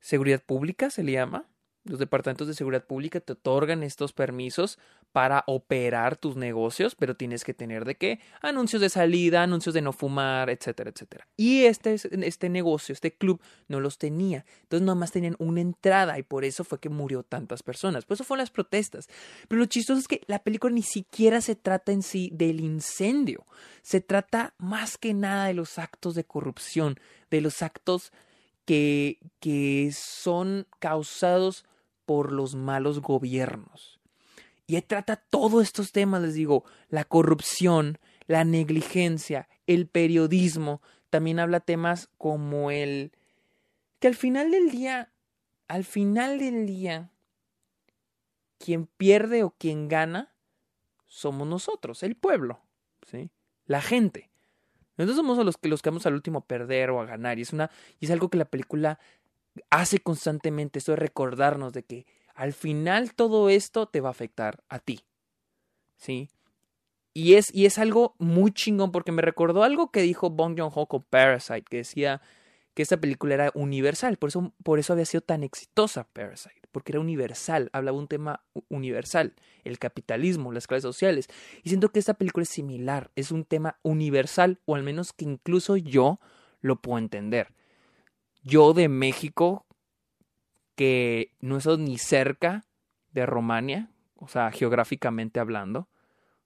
seguridad 0.00 0.42
pública, 0.42 0.90
se 0.90 1.04
le 1.04 1.12
llama 1.12 1.48
los 1.88 1.98
departamentos 1.98 2.46
de 2.46 2.54
seguridad 2.54 2.84
pública 2.84 3.20
te 3.20 3.32
otorgan 3.32 3.82
estos 3.82 4.12
permisos 4.12 4.78
para 5.12 5.42
operar 5.46 6.16
tus 6.16 6.36
negocios, 6.36 6.94
pero 6.94 7.16
tienes 7.16 7.44
que 7.44 7.54
tener 7.54 7.84
de 7.84 7.96
qué 7.96 8.20
anuncios 8.42 8.82
de 8.82 8.90
salida, 8.90 9.42
anuncios 9.42 9.74
de 9.74 9.80
no 9.80 9.92
fumar, 9.92 10.50
etcétera, 10.50 10.90
etcétera. 10.90 11.26
Y 11.36 11.64
este, 11.64 11.94
este 11.94 12.48
negocio, 12.48 12.92
este 12.92 13.14
club, 13.14 13.40
no 13.68 13.80
los 13.80 13.98
tenía. 13.98 14.44
Entonces 14.62 14.84
nomás 14.84 15.12
tenían 15.12 15.36
una 15.38 15.60
entrada 15.60 16.18
y 16.18 16.22
por 16.22 16.44
eso 16.44 16.62
fue 16.62 16.78
que 16.78 16.90
murió 16.90 17.22
tantas 17.22 17.62
personas. 17.62 18.04
Por 18.04 18.14
eso 18.16 18.24
fueron 18.24 18.42
las 18.42 18.50
protestas. 18.50 19.08
Pero 19.48 19.58
lo 19.58 19.66
chistoso 19.66 19.98
es 19.98 20.08
que 20.08 20.20
la 20.26 20.40
película 20.40 20.74
ni 20.74 20.82
siquiera 20.82 21.40
se 21.40 21.56
trata 21.56 21.92
en 21.92 22.02
sí 22.02 22.30
del 22.32 22.60
incendio. 22.60 23.46
Se 23.82 24.00
trata 24.00 24.54
más 24.58 24.98
que 24.98 25.14
nada 25.14 25.46
de 25.46 25.54
los 25.54 25.78
actos 25.78 26.14
de 26.14 26.24
corrupción, 26.24 27.00
de 27.30 27.40
los 27.40 27.62
actos 27.62 28.12
que, 28.66 29.18
que 29.40 29.90
son 29.94 30.66
causados 30.78 31.64
por 32.08 32.32
los 32.32 32.54
malos 32.54 33.02
gobiernos. 33.02 34.00
Y 34.66 34.80
trata 34.80 35.16
todos 35.16 35.62
estos 35.62 35.92
temas, 35.92 36.22
les 36.22 36.32
digo, 36.32 36.64
la 36.88 37.04
corrupción, 37.04 37.98
la 38.26 38.46
negligencia, 38.46 39.46
el 39.66 39.88
periodismo, 39.88 40.80
también 41.10 41.38
habla 41.38 41.60
temas 41.60 42.08
como 42.16 42.70
el 42.70 43.12
que 43.98 44.08
al 44.08 44.14
final 44.14 44.50
del 44.52 44.70
día, 44.70 45.12
al 45.68 45.84
final 45.84 46.38
del 46.38 46.66
día, 46.66 47.10
quien 48.56 48.86
pierde 48.86 49.42
o 49.42 49.50
quien 49.50 49.88
gana 49.88 50.34
somos 51.06 51.46
nosotros, 51.46 52.02
el 52.02 52.16
pueblo, 52.16 52.62
¿sí? 53.06 53.28
La 53.66 53.82
gente. 53.82 54.30
Nosotros 54.96 55.18
somos 55.18 55.44
los 55.44 55.58
que 55.58 55.68
los 55.68 55.82
que 55.82 55.90
vamos 55.90 56.06
al 56.06 56.14
último 56.14 56.38
a 56.38 56.46
perder 56.46 56.88
o 56.88 57.02
a 57.02 57.04
ganar. 57.04 57.38
Y 57.38 57.42
es 57.42 57.52
una, 57.52 57.70
y 58.00 58.06
es 58.06 58.10
algo 58.10 58.30
que 58.30 58.38
la 58.38 58.46
película 58.46 58.98
hace 59.70 59.98
constantemente 59.98 60.78
eso 60.78 60.92
de 60.92 60.96
recordarnos 60.96 61.72
de 61.72 61.82
que 61.82 62.06
al 62.34 62.52
final 62.52 63.14
todo 63.14 63.48
esto 63.48 63.86
te 63.86 64.00
va 64.00 64.08
a 64.08 64.12
afectar 64.12 64.62
a 64.68 64.78
ti. 64.78 65.00
¿Sí? 65.96 66.28
Y 67.12 67.34
es, 67.34 67.52
y 67.52 67.66
es 67.66 67.78
algo 67.78 68.14
muy 68.18 68.52
chingón 68.52 68.92
porque 68.92 69.10
me 69.10 69.22
recordó 69.22 69.64
algo 69.64 69.90
que 69.90 70.02
dijo 70.02 70.30
Bong 70.30 70.56
Joon-ho 70.56 70.86
con 70.86 71.02
Parasite, 71.02 71.62
que 71.62 71.78
decía 71.78 72.22
que 72.74 72.82
esta 72.82 72.96
película 72.96 73.34
era 73.34 73.50
universal, 73.54 74.18
por 74.18 74.28
eso, 74.28 74.54
por 74.62 74.78
eso 74.78 74.92
había 74.92 75.04
sido 75.04 75.22
tan 75.22 75.42
exitosa 75.42 76.04
Parasite, 76.12 76.60
porque 76.70 76.92
era 76.92 77.00
universal, 77.00 77.70
hablaba 77.72 77.98
un 77.98 78.06
tema 78.06 78.44
universal, 78.68 79.34
el 79.64 79.80
capitalismo, 79.80 80.52
las 80.52 80.68
clases 80.68 80.84
sociales. 80.84 81.26
Y 81.64 81.70
siento 81.70 81.88
que 81.88 81.98
esta 81.98 82.14
película 82.14 82.44
es 82.44 82.50
similar, 82.50 83.10
es 83.16 83.32
un 83.32 83.44
tema 83.44 83.80
universal, 83.82 84.60
o 84.64 84.76
al 84.76 84.84
menos 84.84 85.12
que 85.12 85.24
incluso 85.24 85.76
yo 85.76 86.20
lo 86.60 86.80
puedo 86.80 86.98
entender 86.98 87.52
yo 88.42 88.72
de 88.72 88.88
México, 88.88 89.66
que 90.74 91.32
no 91.40 91.56
es 91.56 91.66
ni 91.66 91.98
cerca 91.98 92.64
de 93.12 93.26
Romania, 93.26 93.90
o 94.16 94.28
sea, 94.28 94.50
geográficamente 94.50 95.40
hablando. 95.40 95.88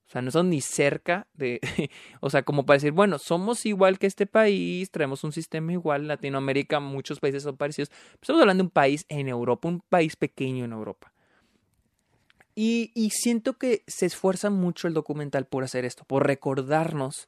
O 0.06 0.10
sea, 0.12 0.20
no 0.20 0.30
son 0.30 0.50
ni 0.50 0.60
cerca 0.60 1.26
de, 1.32 1.60
o 2.20 2.28
sea, 2.28 2.42
como 2.42 2.66
para 2.66 2.76
decir, 2.76 2.92
bueno, 2.92 3.18
somos 3.18 3.64
igual 3.64 3.98
que 3.98 4.06
este 4.06 4.26
país, 4.26 4.90
traemos 4.90 5.24
un 5.24 5.32
sistema 5.32 5.72
igual, 5.72 6.06
Latinoamérica, 6.06 6.80
muchos 6.80 7.20
países 7.20 7.44
son 7.44 7.56
parecidos. 7.56 7.90
Estamos 8.20 8.42
hablando 8.42 8.62
de 8.62 8.66
un 8.66 8.70
país 8.70 9.06
en 9.08 9.28
Europa, 9.28 9.68
un 9.68 9.80
país 9.80 10.16
pequeño 10.16 10.64
en 10.64 10.72
Europa. 10.72 11.12
Y 12.54 12.90
siento 13.14 13.54
que 13.54 13.82
se 13.86 14.04
esfuerza 14.04 14.50
mucho 14.50 14.86
el 14.86 14.92
documental 14.92 15.46
por 15.46 15.64
hacer 15.64 15.86
esto, 15.86 16.04
por 16.04 16.26
recordarnos 16.26 17.26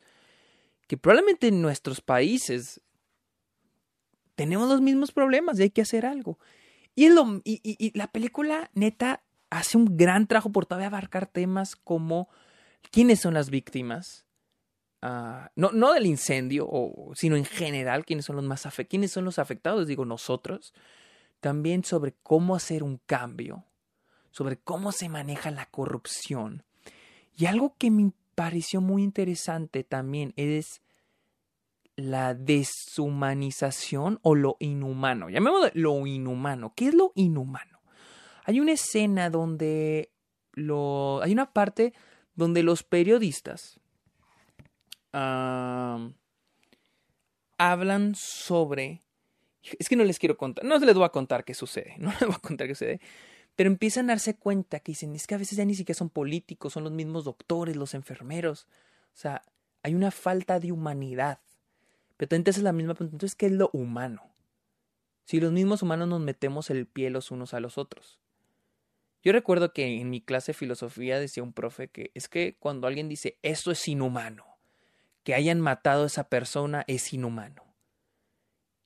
que 0.87 0.99
probablemente 0.99 1.49
en 1.49 1.63
nuestros 1.63 2.03
países 2.03 2.83
tenemos 4.35 4.69
los 4.69 4.81
mismos 4.81 5.13
problemas 5.13 5.59
y 5.59 5.65
hay 5.65 5.71
que 5.71 5.83
hacer 5.83 6.07
algo. 6.07 6.39
Y, 6.95 7.09
la 7.99 8.07
película, 8.09 8.71
neta, 8.75 9.23
hace 9.51 9.77
un 9.77 9.97
gran 9.97 10.27
trabajo 10.27 10.53
por 10.53 10.67
todavía 10.67 10.89
abarcar 10.89 11.27
temas 11.27 11.77
como 11.77 12.29
quiénes 12.91 13.21
son 13.21 13.35
las 13.35 13.51
víctimas, 13.51 14.25
ah, 15.03 15.51
no, 15.57 15.73
no 15.73 15.93
del 15.93 16.07
incendio, 16.07 16.69
sino 17.15 17.37
en 17.37 17.45
general, 17.45 18.05
quiénes 18.05 18.27
son 18.27 18.37
los 18.37 18.45
más 18.45 18.69
quiénes 18.89 19.11
son 19.11 19.25
los 19.25 19.39
afectados, 19.39 19.87
digo 19.87 20.05
nosotros. 20.05 20.73
También 21.41 21.85
sobre 21.85 22.15
cómo 22.23 22.55
hacer 22.55 22.83
un 22.83 22.99
cambio, 23.05 23.65
sobre 24.31 24.57
cómo 24.57 24.93
se 24.93 25.09
maneja 25.09 25.51
la 25.51 25.67
corrupción. 25.67 26.65
Y 27.37 27.47
algo 27.47 27.75
que 27.77 27.91
me 27.91 28.13
pareció 28.35 28.81
muy 28.81 29.03
interesante 29.03 29.85
también 29.85 30.33
es 30.37 30.81
la 31.97 32.35
deshumanización 32.35 34.19
o 34.23 34.35
lo 34.35 34.57
inhumano. 34.59 35.29
Llamémoslo 35.31 35.71
lo 35.75 36.07
inhumano. 36.07 36.75
¿Qué 36.75 36.89
es 36.89 36.95
lo 36.95 37.13
inhumano? 37.15 37.81
Hay 38.45 38.61
una 38.61 38.73
escena 38.73 39.31
donde 39.31 40.11
lo. 40.53 41.21
Hay 41.23 41.33
una 41.33 41.53
parte 41.53 41.95
donde 42.35 42.63
los 42.63 42.83
periodistas 42.83 43.81
hablan 47.59 48.15
sobre. 48.17 49.01
Es 49.63 49.89
que 49.89 49.97
no 49.97 50.05
les 50.05 50.19
quiero 50.19 50.37
contar. 50.37 50.65
No 50.65 50.79
les 50.79 50.95
voy 50.95 51.05
a 51.05 51.11
contar 51.11 51.45
qué 51.45 51.55
sucede. 51.55 51.95
No 51.99 52.11
les 52.11 52.27
voy 52.27 52.35
a 52.35 52.41
contar 52.41 52.67
qué 52.67 52.75
sucede. 52.75 53.01
Pero 53.57 53.69
empiezan 53.69 54.11
a 54.11 54.15
darse 54.15 54.37
cuenta 54.37 54.81
que 54.81 54.91
dicen, 54.93 55.15
es 55.15 55.29
que 55.29 55.37
a 55.37 55.39
veces 55.39 55.57
ya 55.57 55.65
ni 55.65 55.77
siquiera 55.77 55.97
son 55.97 56.11
políticos, 56.11 56.73
son 56.73 56.83
los 56.83 56.93
mismos 56.93 57.25
doctores, 57.25 57.77
los 57.77 57.95
enfermeros. 57.95 58.67
O 59.15 59.17
sea, 59.17 59.43
hay 59.85 59.95
una 59.95 60.11
falta 60.11 60.59
de 60.59 60.73
humanidad 60.73 61.39
pero 62.27 62.43
también 62.43 62.65
la 62.65 62.73
misma 62.73 62.95
pregunta, 62.95 63.17
entonces, 63.17 63.37
¿qué 63.37 63.47
es 63.47 63.53
lo 63.53 63.69
humano? 63.73 64.31
Si 65.25 65.41
los 65.41 65.53
mismos 65.53 65.83
humanos 65.83 66.09
nos 66.09 66.21
metemos 66.21 66.71
el 66.71 66.87
pie 66.87 67.11
los 67.11 67.31
unos 67.31 67.53
a 67.53 67.61
los 67.61 67.77
otros. 67.77 68.19
Yo 69.23 69.33
recuerdo 69.33 69.73
que 69.73 70.01
en 70.01 70.11
mi 70.11 70.21
clase 70.21 70.53
de 70.53 70.59
filosofía 70.59 71.19
decía 71.19 71.43
un 71.43 71.53
profe 71.53 71.89
que 71.89 72.11
es 72.15 72.29
que 72.29 72.57
cuando 72.59 72.87
alguien 72.87 73.09
dice 73.09 73.39
esto 73.43 73.71
es 73.71 73.87
inhumano, 73.89 74.45
que 75.23 75.35
hayan 75.35 75.61
matado 75.61 76.05
a 76.05 76.07
esa 76.07 76.29
persona 76.29 76.85
es 76.87 77.13
inhumano. 77.13 77.63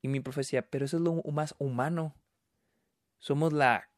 Y 0.02 0.08
mi 0.08 0.20
profe 0.20 0.40
decía, 0.40 0.62
pero 0.62 0.84
eso 0.84 0.96
es 0.96 1.02
lo 1.02 1.22
más 1.30 1.54
humano. 1.58 2.14
Somos 3.18 3.52
la, 3.52 3.88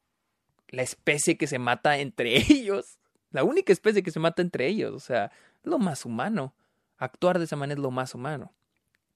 la 0.68 0.82
especie 0.82 1.36
que 1.36 1.46
se 1.46 1.58
mata 1.58 1.98
entre 1.98 2.36
ellos. 2.50 2.98
La 3.30 3.44
única 3.44 3.72
especie 3.72 4.02
que 4.02 4.10
se 4.10 4.20
mata 4.20 4.40
entre 4.40 4.66
ellos. 4.66 4.94
O 4.94 5.00
sea, 5.00 5.30
lo 5.62 5.78
más 5.78 6.06
humano. 6.06 6.54
Actuar 6.96 7.38
de 7.38 7.44
esa 7.44 7.56
manera 7.56 7.78
es 7.78 7.82
lo 7.82 7.90
más 7.90 8.14
humano 8.14 8.52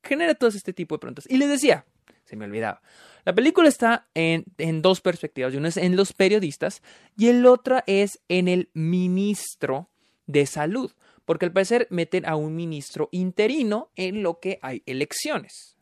genera 0.04 0.34
todo 0.34 0.50
este 0.50 0.72
tipo 0.72 0.94
de 0.94 1.00
preguntas. 1.00 1.26
Y 1.28 1.36
les 1.36 1.48
decía, 1.48 1.84
se 2.24 2.36
me 2.36 2.44
olvidaba, 2.44 2.82
la 3.24 3.34
película 3.34 3.68
está 3.68 4.06
en, 4.14 4.44
en 4.58 4.82
dos 4.82 5.00
perspectivas. 5.00 5.54
Una 5.54 5.68
es 5.68 5.76
en 5.76 5.96
los 5.96 6.12
periodistas 6.12 6.82
y 7.16 7.28
el 7.28 7.46
otra 7.46 7.84
es 7.86 8.20
en 8.28 8.48
el 8.48 8.70
ministro 8.74 9.88
de 10.26 10.46
salud. 10.46 10.92
Porque 11.24 11.46
al 11.46 11.52
parecer 11.52 11.86
meten 11.90 12.26
a 12.26 12.36
un 12.36 12.54
ministro 12.54 13.08
interino 13.10 13.90
en 13.96 14.22
lo 14.22 14.40
que 14.40 14.58
hay 14.60 14.82
elecciones. 14.84 15.74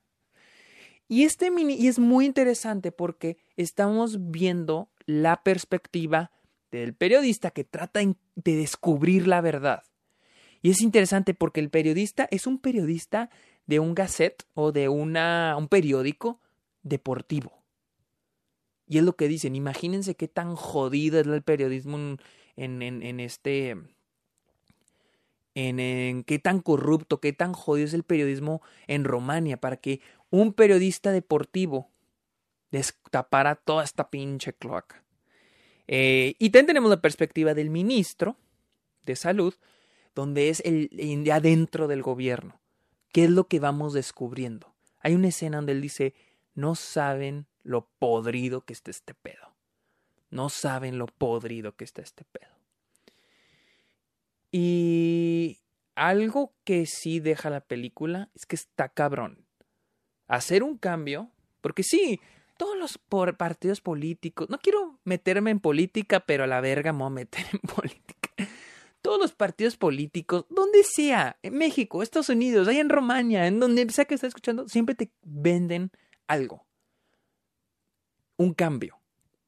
Y, 1.09 1.25
este 1.25 1.51
mini, 1.51 1.75
y 1.75 1.89
es 1.89 1.99
muy 1.99 2.25
interesante 2.25 2.91
porque 2.91 3.37
estamos 3.57 4.31
viendo 4.31 4.89
la 5.05 5.43
perspectiva 5.43 6.31
del 6.71 6.95
periodista 6.95 7.51
que 7.51 7.65
trata 7.65 8.01
de 8.01 8.57
descubrir 8.57 9.27
la 9.27 9.41
verdad. 9.43 9.83
Y 10.63 10.71
es 10.71 10.81
interesante 10.81 11.35
porque 11.35 11.61
el 11.61 11.69
periodista 11.69 12.29
es 12.31 12.47
un 12.47 12.59
periodista 12.59 13.29
de 13.67 13.79
un 13.79 13.95
gazette 13.95 14.45
o 14.55 14.73
de 14.73 14.89
una, 14.89 15.55
un 15.59 15.69
periódico 15.69 16.41
deportivo. 16.83 17.63
Y 18.87 18.99
es 18.99 19.05
lo 19.05 19.17
que 19.17 19.29
dicen, 19.29 19.57
imagínense 19.57 20.17
qué 20.17 20.29
tan 20.29 20.55
jodido 20.57 21.21
es 21.21 21.27
el 21.27 21.43
periodismo 21.43 22.19
en, 22.57 22.83
en, 22.83 23.21
este... 23.21 23.77
En, 25.55 26.25
qué 26.25 26.39
tan 26.39 26.61
corrupto, 26.61 27.21
qué 27.21 27.33
tan 27.33 27.53
jodido 27.53 27.87
es 27.87 27.95
el 27.95 28.05
periodismo 28.05 28.63
en 28.87 29.05
Romania 29.05 29.59
para 29.59 29.77
que 29.77 30.01
un 30.31 30.55
periodista 30.55 31.13
deportivo 31.13 31.91
destapara 32.71 33.55
toda 33.55 33.85
esta 33.85 34.11
pinche 34.11 34.55
cloaca. 34.55 35.05
Eh, 35.89 36.35
y 36.39 36.51
también 36.51 36.67
tenemos 36.67 36.91
la 36.91 37.03
perspectiva 37.03 37.53
del 37.55 37.69
ministro 37.71 38.37
de 39.05 39.17
salud, 39.17 39.55
donde 40.15 40.49
es 40.49 40.61
el, 40.61 40.89
el 40.99 41.25
de 41.25 41.33
adentro 41.33 41.87
del 41.87 42.03
gobierno. 42.03 42.62
¿Qué 43.13 43.25
es 43.25 43.31
lo 43.31 43.47
que 43.47 43.61
vamos 43.61 43.93
descubriendo? 43.93 44.75
Hay 45.01 45.15
una 45.15 45.29
escena 45.29 45.59
donde 45.59 45.73
él 45.73 45.83
dice, 45.83 46.15
no 46.55 46.75
saben 46.75 47.47
lo 47.63 47.87
podrido 47.99 48.63
que 48.63 48.73
está 48.73 48.91
este 48.91 49.15
pedo. 49.15 49.55
No 50.31 50.49
saben 50.49 50.99
lo 50.99 51.07
podrido 51.07 51.77
que 51.77 51.85
está 51.85 52.01
este 52.01 52.25
pedo. 52.25 52.51
Y 54.51 55.61
algo 55.95 56.55
que 56.65 56.87
sí 56.87 57.21
deja 57.21 57.51
la 57.51 57.61
película 57.61 58.31
es 58.35 58.47
que 58.47 58.57
está 58.57 58.89
cabrón. 58.89 59.45
Hacer 60.27 60.63
un 60.63 60.79
cambio, 60.79 61.31
porque 61.61 61.83
sí, 61.83 62.19
todos 62.57 62.79
los 62.79 62.99
partidos 63.37 63.81
políticos, 63.81 64.49
no 64.49 64.59
quiero 64.59 64.99
meterme 65.05 65.51
en 65.51 65.61
política, 65.61 66.21
pero 66.21 66.45
a 66.45 66.47
la 66.47 66.61
verga 66.61 66.93
me 66.93 67.01
voy 67.01 67.07
a 67.09 67.11
meter 67.11 67.45
en 67.53 67.61
política. 67.61 68.22
Todos 69.03 69.19
los 69.19 69.33
partidos 69.33 69.77
políticos, 69.77 70.47
donde 70.49 70.85
sea, 70.85 71.37
en 71.43 71.59
México, 71.59 72.03
Estados 72.03 72.29
Unidos, 72.29 72.69
ahí 72.69 72.79
en 72.79 72.89
Romania, 72.89 73.47
en 73.47 73.59
donde 73.59 73.89
sea 73.91 74.05
que 74.05 74.15
estés 74.15 74.29
escuchando, 74.29 74.69
siempre 74.69 74.95
te 74.95 75.11
venden 75.23 75.91
algo. 76.29 76.65
Un 78.37 78.55
cambio. 78.55 78.99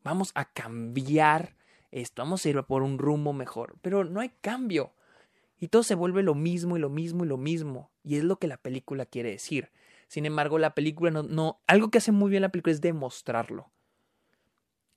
Vamos 0.02 0.32
a 0.34 0.44
cambiar 0.44 1.56
esto, 1.90 2.22
vamos 2.22 2.44
a 2.44 2.48
ir 2.48 2.62
por 2.64 2.82
un 2.82 2.98
rumbo 2.98 3.32
mejor. 3.32 3.76
Pero 3.80 4.04
no 4.04 4.20
hay 4.20 4.30
cambio. 4.40 4.92
Y 5.58 5.68
todo 5.68 5.82
se 5.82 5.94
vuelve 5.94 6.22
lo 6.22 6.34
mismo 6.34 6.76
y 6.76 6.80
lo 6.80 6.90
mismo 6.90 7.24
y 7.24 7.28
lo 7.28 7.38
mismo. 7.38 7.90
Y 8.02 8.16
es 8.16 8.24
lo 8.24 8.36
que 8.36 8.48
la 8.48 8.56
película 8.56 9.06
quiere 9.06 9.30
decir. 9.30 9.70
Sin 10.08 10.26
embargo, 10.26 10.58
la 10.58 10.74
película 10.74 11.10
no, 11.10 11.22
no, 11.22 11.60
algo 11.66 11.90
que 11.90 11.98
hace 11.98 12.12
muy 12.12 12.30
bien 12.30 12.42
la 12.42 12.50
película 12.50 12.72
es 12.72 12.80
demostrarlo. 12.80 13.70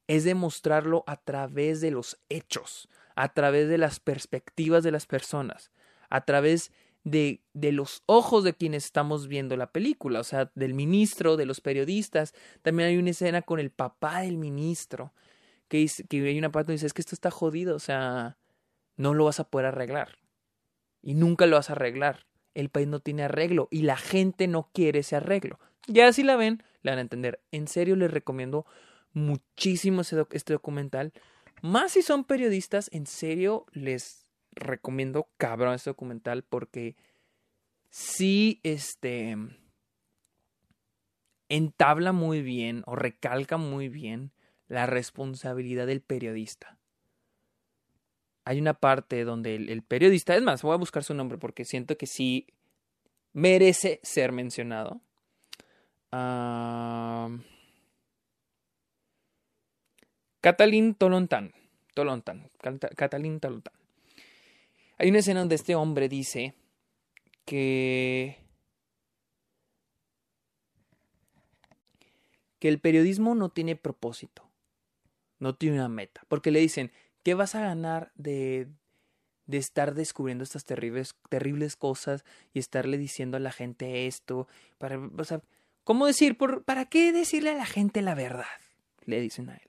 Es 0.08 0.24
demostrarlo 0.24 1.04
a 1.08 1.18
través 1.18 1.82
de 1.82 1.92
los 1.92 2.20
hechos, 2.30 2.90
a 3.18 3.34
través 3.34 3.68
de 3.68 3.78
las 3.78 4.00
perspectivas 4.00 4.84
de 4.84 4.92
las 4.92 5.06
personas, 5.06 5.72
a 6.10 6.24
través 6.24 6.72
de, 7.04 7.42
de, 7.54 7.72
los 7.72 8.04
ojos 8.06 8.44
de 8.44 8.54
quienes 8.54 8.86
estamos 8.86 9.28
viendo 9.28 9.58
la 9.58 9.72
película, 9.72 10.20
o 10.20 10.24
sea, 10.24 10.52
del 10.56 10.74
ministro, 10.74 11.36
de 11.36 11.46
los 11.46 11.62
periodistas. 11.62 12.34
También 12.62 12.90
hay 12.90 12.98
una 12.98 13.10
escena 13.10 13.42
con 13.42 13.60
el 13.60 13.72
papá 13.72 14.22
del 14.22 14.38
ministro, 14.38 15.14
que, 15.68 15.78
dice, 15.78 16.06
que 16.06 16.26
hay 16.26 16.38
una 16.38 16.52
parte 16.52 16.68
donde 16.68 16.78
dice, 16.78 16.88
es 16.88 16.94
que 16.94 17.02
esto 17.02 17.16
está 17.16 17.32
jodido, 17.32 17.76
o 17.76 17.80
sea, 17.80 18.38
no 18.96 19.14
lo 19.14 19.26
vas 19.26 19.40
a 19.40 19.50
poder 19.50 19.68
arreglar. 19.68 20.20
Y 21.02 21.14
nunca 21.14 21.46
lo 21.46 21.58
vas 21.58 21.70
a 21.70 21.74
arreglar 21.74 22.28
el 22.58 22.70
país 22.70 22.88
no 22.88 23.00
tiene 23.00 23.24
arreglo 23.24 23.68
y 23.70 23.84
la 23.84 23.98
gente 23.98 24.48
no 24.48 24.72
quiere 24.74 25.00
ese 25.00 25.16
arreglo. 25.16 25.60
Ya 25.86 26.12
si 26.12 26.24
la 26.24 26.36
ven, 26.36 26.64
le 26.82 26.90
van 26.90 26.98
a 26.98 27.02
entender. 27.02 27.40
En 27.52 27.68
serio 27.68 27.96
les 27.96 28.10
recomiendo 28.10 28.66
muchísimo 29.14 30.02
este 30.02 30.54
documental. 30.54 31.14
Más 31.62 31.94
si 31.94 32.02
son 32.02 32.24
periodistas, 32.24 32.90
en 32.94 33.08
serio 33.08 33.66
les 33.72 34.26
recomiendo 34.52 35.30
cabrón 35.38 35.74
este 35.74 35.90
documental 35.90 36.44
porque 36.44 36.96
sí, 37.90 38.60
este, 38.64 39.38
entabla 41.50 42.12
muy 42.12 42.42
bien 42.42 42.84
o 42.86 42.96
recalca 42.96 43.58
muy 43.58 43.90
bien 43.90 44.32
la 44.68 44.86
responsabilidad 44.86 45.88
del 45.88 46.02
periodista 46.02 46.78
hay 48.48 48.62
una 48.62 48.76
parte 48.76 49.26
donde 49.26 49.56
el, 49.56 49.82
periodista, 49.82 50.34
es 50.34 50.42
más, 50.42 50.62
voy 50.62 50.74
a 50.74 50.78
buscar 50.78 51.04
su 51.04 51.14
nombre 51.14 51.38
porque 51.38 51.66
siento 51.66 51.98
que 51.98 52.08
sí 52.08 52.48
merece 53.34 54.00
ser 54.04 54.32
mencionado. 54.32 55.02
Catalín 60.48 60.96
Tolontán. 60.96 61.52
Tolontán. 61.94 62.50
Catalín 62.96 63.42
Tolontán. 63.42 63.74
Hay 64.98 65.10
una 65.10 65.20
escena 65.20 65.42
donde 65.42 65.56
este 65.56 65.76
hombre 65.76 66.08
dice 66.08 66.54
que 67.44 68.38
que 72.60 72.70
el 72.70 72.80
periodismo 72.80 73.36
no 73.36 73.50
tiene 73.50 73.76
propósito, 73.76 74.50
no 75.38 75.56
tiene 75.56 75.76
una 75.76 75.90
meta, 75.90 76.22
porque 76.30 76.50
le 76.50 76.62
dicen, 76.62 76.94
¿Qué 77.28 77.34
vas 77.34 77.56
a 77.56 77.60
ganar 77.60 78.14
de, 78.16 78.70
de 79.48 79.58
estar 79.58 79.96
descubriendo 79.96 80.46
estas 80.46 80.64
terribles, 80.64 81.14
terribles 81.28 81.76
cosas 81.76 82.24
y 82.54 82.60
estarle 82.60 82.98
diciendo 82.98 83.36
a 83.36 83.42
la 83.42 83.52
gente 83.52 84.08
esto? 84.08 84.48
Para, 84.78 84.98
¿cómo 85.84 86.06
decir? 86.06 86.38
¿Para 86.38 86.86
qué 86.86 87.12
decirle 87.12 87.50
a 87.50 87.56
la 87.56 87.66
gente 87.66 88.02
la 88.02 88.16
verdad? 88.16 88.46
Le 89.04 89.20
dicen 89.20 89.50
a 89.50 89.58
él. 89.58 89.67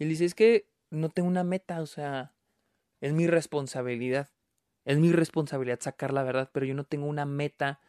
Y 0.00 0.04
él 0.04 0.08
dice, 0.08 0.24
es 0.24 0.34
que 0.34 0.66
no 0.88 1.10
tengo 1.10 1.28
una 1.28 1.44
meta, 1.44 1.82
o 1.82 1.86
sea, 1.86 2.34
es 3.02 3.12
mi 3.12 3.26
responsabilidad. 3.26 4.30
Es 4.86 4.98
mi 4.98 5.12
responsabilidad 5.12 5.78
sacar 5.80 6.10
la 6.14 6.22
verdad, 6.22 6.48
pero 6.52 6.64
yo 6.64 6.74
no 6.74 6.84
tengo 6.84 7.06
una 7.06 7.26
meta. 7.26 7.80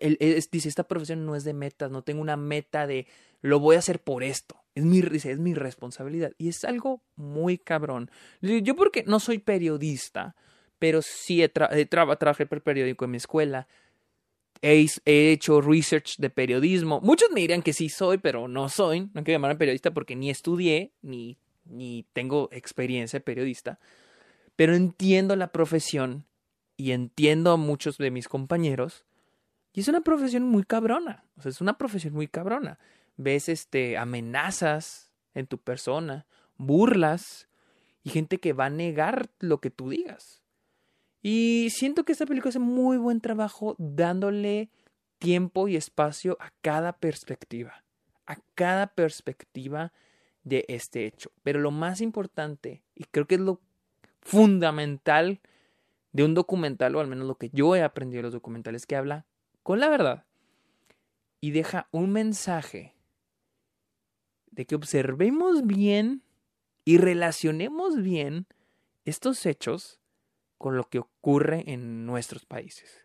Él, 0.00 0.18
dice, 0.50 0.68
esta 0.68 0.88
profesión 0.88 1.24
no 1.26 1.36
es 1.36 1.44
de 1.44 1.54
metas, 1.54 1.92
no 1.92 2.02
tengo 2.02 2.20
una 2.20 2.36
meta 2.36 2.88
de 2.88 3.06
lo 3.40 3.60
voy 3.60 3.76
a 3.76 3.78
hacer 3.78 4.02
por 4.02 4.24
esto. 4.24 4.64
Es 4.74 4.84
mi, 4.84 4.98
es 4.98 5.38
mi 5.38 5.54
responsabilidad. 5.54 6.32
Y 6.38 6.48
es 6.48 6.64
algo 6.64 7.04
muy 7.14 7.56
cabrón. 7.56 8.10
Yo 8.40 8.74
porque 8.74 9.04
no 9.06 9.20
soy 9.20 9.38
periodista, 9.38 10.34
pero 10.80 11.02
sí 11.02 11.40
he 11.40 11.48
trabajé 11.86 12.46
por 12.46 12.62
periódico 12.62 13.04
en 13.04 13.12
mi 13.12 13.18
escuela. 13.18 13.68
He, 14.64 14.86
hecho 15.32 15.60
research 15.60 16.16
de 16.18 16.30
periodismo. 16.30 17.00
Muchos 17.02 17.30
me 17.30 17.40
dirían 17.40 17.62
que 17.62 17.72
sí 17.72 17.88
soy, 17.88 18.18
pero 18.18 18.48
no 18.48 18.68
soy. 18.68 19.10
No 19.12 19.22
quiero 19.22 19.36
llamarme 19.36 19.58
periodista 19.58 19.92
porque 19.92 20.16
ni 20.16 20.30
estudié, 20.30 20.92
ni, 21.02 21.36
ni 21.66 22.06
tengo 22.12 22.48
experiencia 22.50 23.18
de 23.18 23.24
periodista. 23.24 23.78
Pero 24.56 24.74
entiendo 24.74 25.36
la 25.36 25.52
profesión 25.52 26.24
y 26.76 26.92
entiendo 26.92 27.52
a 27.52 27.56
muchos 27.56 27.98
de 27.98 28.10
mis 28.10 28.28
compañeros. 28.28 29.04
Y 29.74 29.80
es 29.80 29.88
una 29.88 30.00
profesión 30.00 30.44
muy 30.44 30.64
cabrona. 30.64 31.24
O 31.36 31.42
sea, 31.42 31.50
es 31.50 31.60
una 31.60 31.76
profesión 31.76 32.14
muy 32.14 32.28
cabrona 32.28 32.78
ves 33.16 33.48
este 33.48 33.96
amenazas 33.96 35.10
en 35.34 35.46
tu 35.46 35.58
persona, 35.58 36.26
burlas 36.56 37.48
y 38.02 38.10
gente 38.10 38.38
que 38.38 38.52
va 38.52 38.66
a 38.66 38.70
negar 38.70 39.30
lo 39.40 39.60
que 39.60 39.70
tú 39.70 39.90
digas. 39.90 40.42
Y 41.26 41.70
siento 41.70 42.04
que 42.04 42.12
esta 42.12 42.26
película 42.26 42.50
hace 42.50 42.58
muy 42.58 42.98
buen 42.98 43.22
trabajo 43.22 43.76
dándole 43.78 44.68
tiempo 45.18 45.68
y 45.68 45.76
espacio 45.76 46.36
a 46.38 46.52
cada 46.60 46.98
perspectiva, 46.98 47.82
a 48.26 48.36
cada 48.54 48.88
perspectiva 48.88 49.94
de 50.42 50.66
este 50.68 51.06
hecho. 51.06 51.32
Pero 51.42 51.60
lo 51.60 51.70
más 51.70 52.02
importante, 52.02 52.82
y 52.94 53.04
creo 53.04 53.26
que 53.26 53.36
es 53.36 53.40
lo 53.40 53.62
fundamental 54.20 55.40
de 56.12 56.24
un 56.24 56.34
documental, 56.34 56.94
o 56.94 57.00
al 57.00 57.06
menos 57.06 57.26
lo 57.26 57.36
que 57.36 57.48
yo 57.54 57.74
he 57.74 57.82
aprendido 57.82 58.18
de 58.18 58.24
los 58.24 58.34
documentales, 58.34 58.84
que 58.84 58.96
habla 58.96 59.24
con 59.62 59.80
la 59.80 59.88
verdad 59.88 60.26
y 61.40 61.52
deja 61.52 61.88
un 61.90 62.12
mensaje 62.12 62.94
de 64.50 64.66
que 64.66 64.74
observemos 64.74 65.66
bien 65.66 66.22
y 66.84 66.98
relacionemos 66.98 68.02
bien 68.02 68.46
estos 69.06 69.46
hechos 69.46 70.00
con 70.64 70.78
lo 70.78 70.88
que 70.88 70.98
ocurre 70.98 71.62
en 71.66 72.06
nuestros 72.06 72.46
países. 72.46 73.04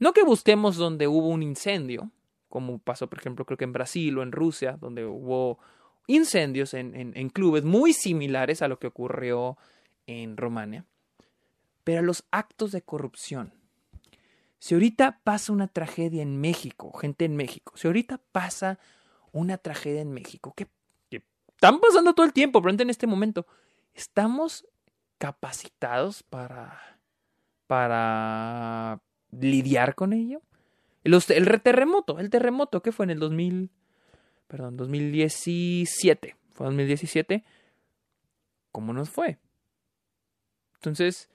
No 0.00 0.12
que 0.12 0.24
busquemos 0.24 0.74
donde 0.74 1.06
hubo 1.06 1.28
un 1.28 1.44
incendio, 1.44 2.10
como 2.48 2.80
pasó 2.80 3.08
por 3.08 3.20
ejemplo 3.20 3.44
creo 3.44 3.56
que 3.56 3.62
en 3.62 3.72
Brasil 3.72 4.18
o 4.18 4.22
en 4.24 4.32
Rusia, 4.32 4.78
donde 4.80 5.06
hubo 5.06 5.60
incendios 6.08 6.74
en, 6.74 6.96
en, 6.96 7.30
clubes 7.30 7.62
muy 7.62 7.92
similares 7.92 8.62
a 8.62 8.66
lo 8.66 8.80
que 8.80 8.88
ocurrió 8.88 9.56
en 10.08 10.36
Romania, 10.36 10.84
pero 11.84 12.02
los 12.02 12.24
actos 12.32 12.72
de 12.72 12.82
corrupción. 12.82 13.54
Si 14.58 14.74
ahorita 14.74 15.20
pasa 15.22 15.52
una 15.52 15.68
tragedia 15.68 16.22
en 16.22 16.40
México, 16.40 16.92
gente 16.94 17.24
en 17.24 17.36
México, 17.36 17.74
si 17.76 17.86
ahorita 17.86 18.20
pasa 18.32 18.80
una 19.30 19.56
tragedia 19.56 20.00
en 20.00 20.10
México 20.10 20.52
que, 20.56 20.66
están 21.12 21.78
pasando 21.78 22.12
todo 22.12 22.26
el 22.26 22.32
tiempo, 22.32 22.60
pero 22.60 22.74
en 22.74 22.90
este 22.90 23.06
momento 23.06 23.46
estamos 23.94 24.66
capacitados 25.22 26.24
para, 26.24 26.98
para 27.68 29.00
lidiar 29.30 29.94
con 29.94 30.12
ello. 30.12 30.42
El, 31.04 31.14
el 31.14 31.62
terremoto, 31.62 32.18
el 32.18 32.28
terremoto 32.28 32.82
que 32.82 32.90
fue 32.90 33.04
en 33.04 33.10
el 33.10 33.20
2000, 33.20 33.70
perdón, 34.48 34.76
2017, 34.76 36.34
fue 36.50 36.66
2017, 36.66 37.44
¿cómo 38.72 38.92
nos 38.92 39.10
fue? 39.10 39.38
Entonces, 40.74 41.30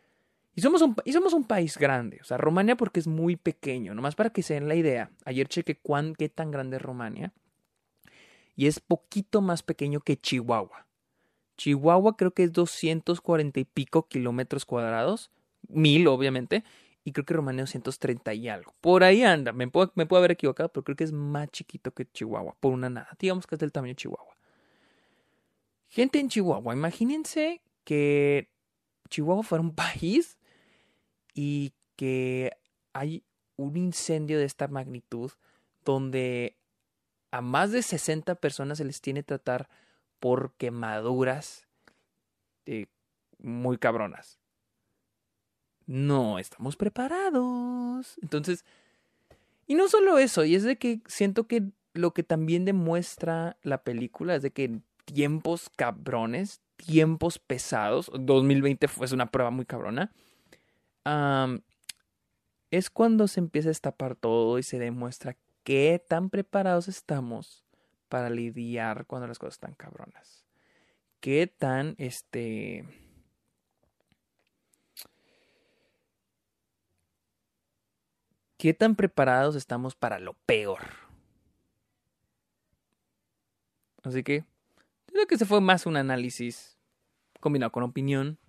y 0.53 0.59
somos, 0.59 0.81
un, 0.81 0.93
y 1.05 1.13
somos 1.13 1.31
un 1.31 1.45
país 1.45 1.77
grande, 1.77 2.19
o 2.19 2.25
sea, 2.25 2.35
Rumania 2.35 2.75
porque 2.75 2.99
es 2.99 3.07
muy 3.07 3.37
pequeño, 3.37 3.95
nomás 3.95 4.15
para 4.15 4.31
que 4.31 4.43
se 4.43 4.55
den 4.55 4.67
la 4.67 4.75
idea. 4.75 5.11
Ayer 5.23 5.47
chequé 5.47 5.77
cuán, 5.77 6.13
qué 6.13 6.27
tan 6.27 6.51
grande 6.51 6.75
es 6.75 6.81
Rumania 6.81 7.31
y 8.53 8.67
es 8.67 8.81
poquito 8.81 9.39
más 9.39 9.63
pequeño 9.63 10.01
que 10.01 10.17
Chihuahua. 10.17 10.86
Chihuahua 11.57 12.15
creo 12.15 12.31
que 12.31 12.43
es 12.43 12.53
240 12.53 13.59
y 13.59 13.65
pico 13.65 14.07
kilómetros 14.07 14.65
cuadrados, 14.65 15.31
mil 15.67 16.07
obviamente, 16.07 16.63
y 17.03 17.11
creo 17.11 17.25
que 17.25 17.33
Romania 17.33 17.63
230 17.63 18.33
y 18.33 18.49
algo. 18.49 18.75
Por 18.81 19.03
ahí 19.03 19.23
anda, 19.23 19.53
me 19.53 19.67
puedo, 19.67 19.91
me 19.95 20.05
puedo 20.05 20.19
haber 20.19 20.31
equivocado, 20.31 20.69
pero 20.69 20.83
creo 20.83 20.95
que 20.97 21.03
es 21.03 21.11
más 21.11 21.49
chiquito 21.49 21.91
que 21.93 22.05
Chihuahua, 22.05 22.55
por 22.59 22.73
una 22.73 22.89
nada. 22.89 23.09
Digamos 23.19 23.47
que 23.47 23.55
es 23.55 23.59
del 23.59 23.71
tamaño 23.71 23.91
de 23.91 23.95
Chihuahua. 23.95 24.37
Gente 25.89 26.19
en 26.19 26.29
Chihuahua, 26.29 26.73
imagínense 26.73 27.61
que 27.83 28.49
Chihuahua 29.09 29.43
fuera 29.43 29.61
un 29.61 29.73
país 29.75 30.37
y 31.33 31.73
que 31.95 32.51
hay 32.93 33.23
un 33.55 33.77
incendio 33.77 34.37
de 34.37 34.45
esta 34.45 34.67
magnitud 34.67 35.31
donde 35.83 36.57
a 37.31 37.41
más 37.41 37.71
de 37.71 37.81
60 37.81 38.35
personas 38.35 38.77
se 38.77 38.85
les 38.85 39.01
tiene 39.01 39.21
que 39.21 39.27
tratar 39.27 39.69
por 40.19 40.53
quemaduras 40.57 41.67
muy 43.39 43.77
cabronas. 43.77 44.39
no 45.87 46.37
estamos 46.37 46.75
preparados. 46.75 48.17
Entonces, 48.21 48.65
y 49.65 49.75
no 49.75 49.87
solo 49.87 50.17
eso, 50.17 50.43
y 50.43 50.55
es 50.55 50.63
de 50.63 50.77
que 50.77 51.01
siento 51.07 51.47
que 51.47 51.63
lo 51.93 52.13
que 52.13 52.23
también 52.23 52.65
demuestra 52.65 53.57
la 53.63 53.83
película 53.83 54.35
es 54.35 54.43
de 54.43 54.51
que 54.51 54.81
tiempos 55.05 55.69
cabrones, 55.75 56.61
tiempos 56.75 57.39
pesados, 57.39 58.11
2020 58.13 58.87
fue 58.87 59.07
una 59.13 59.31
prueba 59.31 59.49
muy 59.49 59.65
cabrona, 59.65 60.11
es 62.69 62.89
cuando 62.89 63.27
se 63.27 63.39
empieza 63.39 63.69
a 63.69 63.71
destapar 63.71 64.15
todo 64.15 64.59
y 64.59 64.63
se 64.63 64.77
demuestra 64.77 65.37
qué 65.63 66.03
tan 66.05 66.29
preparados 66.29 66.87
estamos 66.89 67.66
para 68.07 68.29
lidiar 68.29 69.05
cuando 69.05 69.27
las 69.27 69.39
cosas 69.39 69.55
están 69.55 69.75
cabronas. 69.75 70.45
Qué 71.19 71.47
tan, 71.47 71.95
este... 71.97 72.85
¿Qué 78.57 78.73
tan 78.73 78.95
preparados 78.95 79.55
estamos 79.55 79.95
para 79.95 80.17
lo 80.17 80.33
peor? 80.33 80.81
Así 84.03 84.23
que 84.23 84.45
creo 85.05 85.27
que 85.27 85.37
se 85.37 85.45
fue 85.45 85.61
más 85.61 85.85
un 85.85 85.97
análisis 85.97 86.77
combinado 87.39 87.71
con 87.71 87.83
opinión. 87.83 88.39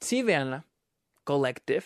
sí, 0.00 0.22
véanla. 0.22 0.64
Collective. 1.24 1.84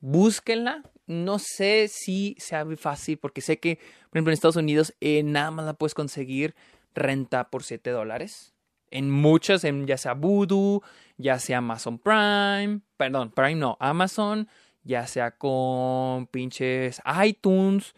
Búsquenla. 0.00 0.82
No 1.06 1.38
sé 1.38 1.88
si 1.88 2.36
sea 2.38 2.66
fácil 2.76 3.18
porque 3.18 3.40
sé 3.40 3.58
que, 3.58 3.76
por 4.10 4.18
ejemplo, 4.18 4.30
en 4.30 4.34
Estados 4.34 4.56
Unidos 4.56 4.94
eh, 5.00 5.22
nada 5.22 5.50
más 5.50 5.66
la 5.66 5.74
puedes 5.74 5.94
conseguir 5.94 6.54
renta 6.94 7.48
por 7.50 7.62
7 7.62 7.90
dólares. 7.90 8.54
En 8.90 9.10
muchas, 9.10 9.64
en 9.64 9.86
ya 9.86 9.98
sea 9.98 10.14
Voodoo, 10.14 10.82
ya 11.16 11.38
sea 11.38 11.58
Amazon 11.58 11.98
Prime, 11.98 12.80
perdón, 12.96 13.30
Prime 13.30 13.56
no, 13.56 13.76
Amazon, 13.80 14.48
ya 14.84 15.06
sea 15.06 15.32
con 15.32 16.26
pinches 16.26 17.00
iTunes. 17.24 17.94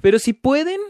Pero 0.00 0.18
si 0.18 0.32
pueden, 0.32 0.80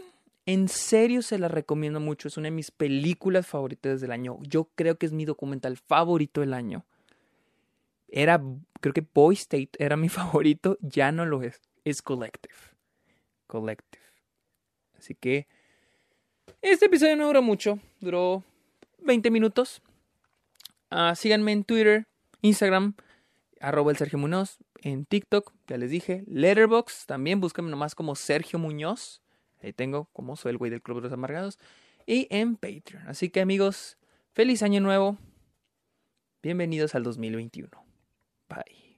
en 0.45 0.67
serio 0.67 1.21
se 1.21 1.37
la 1.37 1.47
recomiendo 1.47 1.99
mucho. 1.99 2.27
Es 2.27 2.37
una 2.37 2.47
de 2.47 2.51
mis 2.51 2.71
películas 2.71 3.45
favoritas 3.45 4.01
del 4.01 4.11
año. 4.11 4.39
Yo 4.41 4.69
creo 4.75 4.97
que 4.97 5.05
es 5.05 5.11
mi 5.11 5.25
documental 5.25 5.77
favorito 5.77 6.41
del 6.41 6.53
año. 6.53 6.85
Era, 8.11 8.41
creo 8.81 8.93
que 8.93 9.05
Boy 9.13 9.35
State 9.35 9.71
era 9.77 9.97
mi 9.97 10.09
favorito. 10.09 10.77
Ya 10.81 11.11
no 11.11 11.25
lo 11.25 11.43
es. 11.43 11.61
Es 11.83 12.01
Collective. 12.01 12.55
Collective. 13.47 14.03
Así 14.97 15.15
que 15.15 15.47
este 16.61 16.87
episodio 16.87 17.15
no 17.15 17.27
duró 17.27 17.41
mucho. 17.41 17.79
Duró 17.99 18.43
20 18.99 19.31
minutos. 19.31 19.81
Ah, 20.91 21.13
síganme 21.15 21.51
en 21.51 21.63
Twitter, 21.63 22.07
Instagram, 22.41 22.95
arroba 23.59 23.91
el 23.91 23.97
Sergio 23.97 24.17
Muñoz, 24.17 24.57
en 24.81 25.05
TikTok, 25.05 25.53
ya 25.67 25.77
les 25.77 25.91
dije, 25.91 26.23
Letterbox, 26.25 27.05
también 27.05 27.39
búsquenme 27.39 27.69
nomás 27.69 27.93
como 27.93 28.15
Sergio 28.15 28.57
Muñoz. 28.57 29.21
Ahí 29.61 29.73
tengo 29.73 30.05
como 30.13 30.35
soy 30.35 30.51
el 30.51 30.57
güey 30.57 30.71
del 30.71 30.81
Club 30.81 30.97
de 30.97 31.03
los 31.03 31.13
Amargados. 31.13 31.59
Y 32.07 32.27
en 32.31 32.55
Patreon. 32.55 33.07
Así 33.07 33.29
que 33.29 33.41
amigos, 33.41 33.97
feliz 34.31 34.63
año 34.63 34.79
nuevo. 34.81 35.17
Bienvenidos 36.41 36.95
al 36.95 37.03
2021. 37.03 37.88
Bye. 38.49 38.89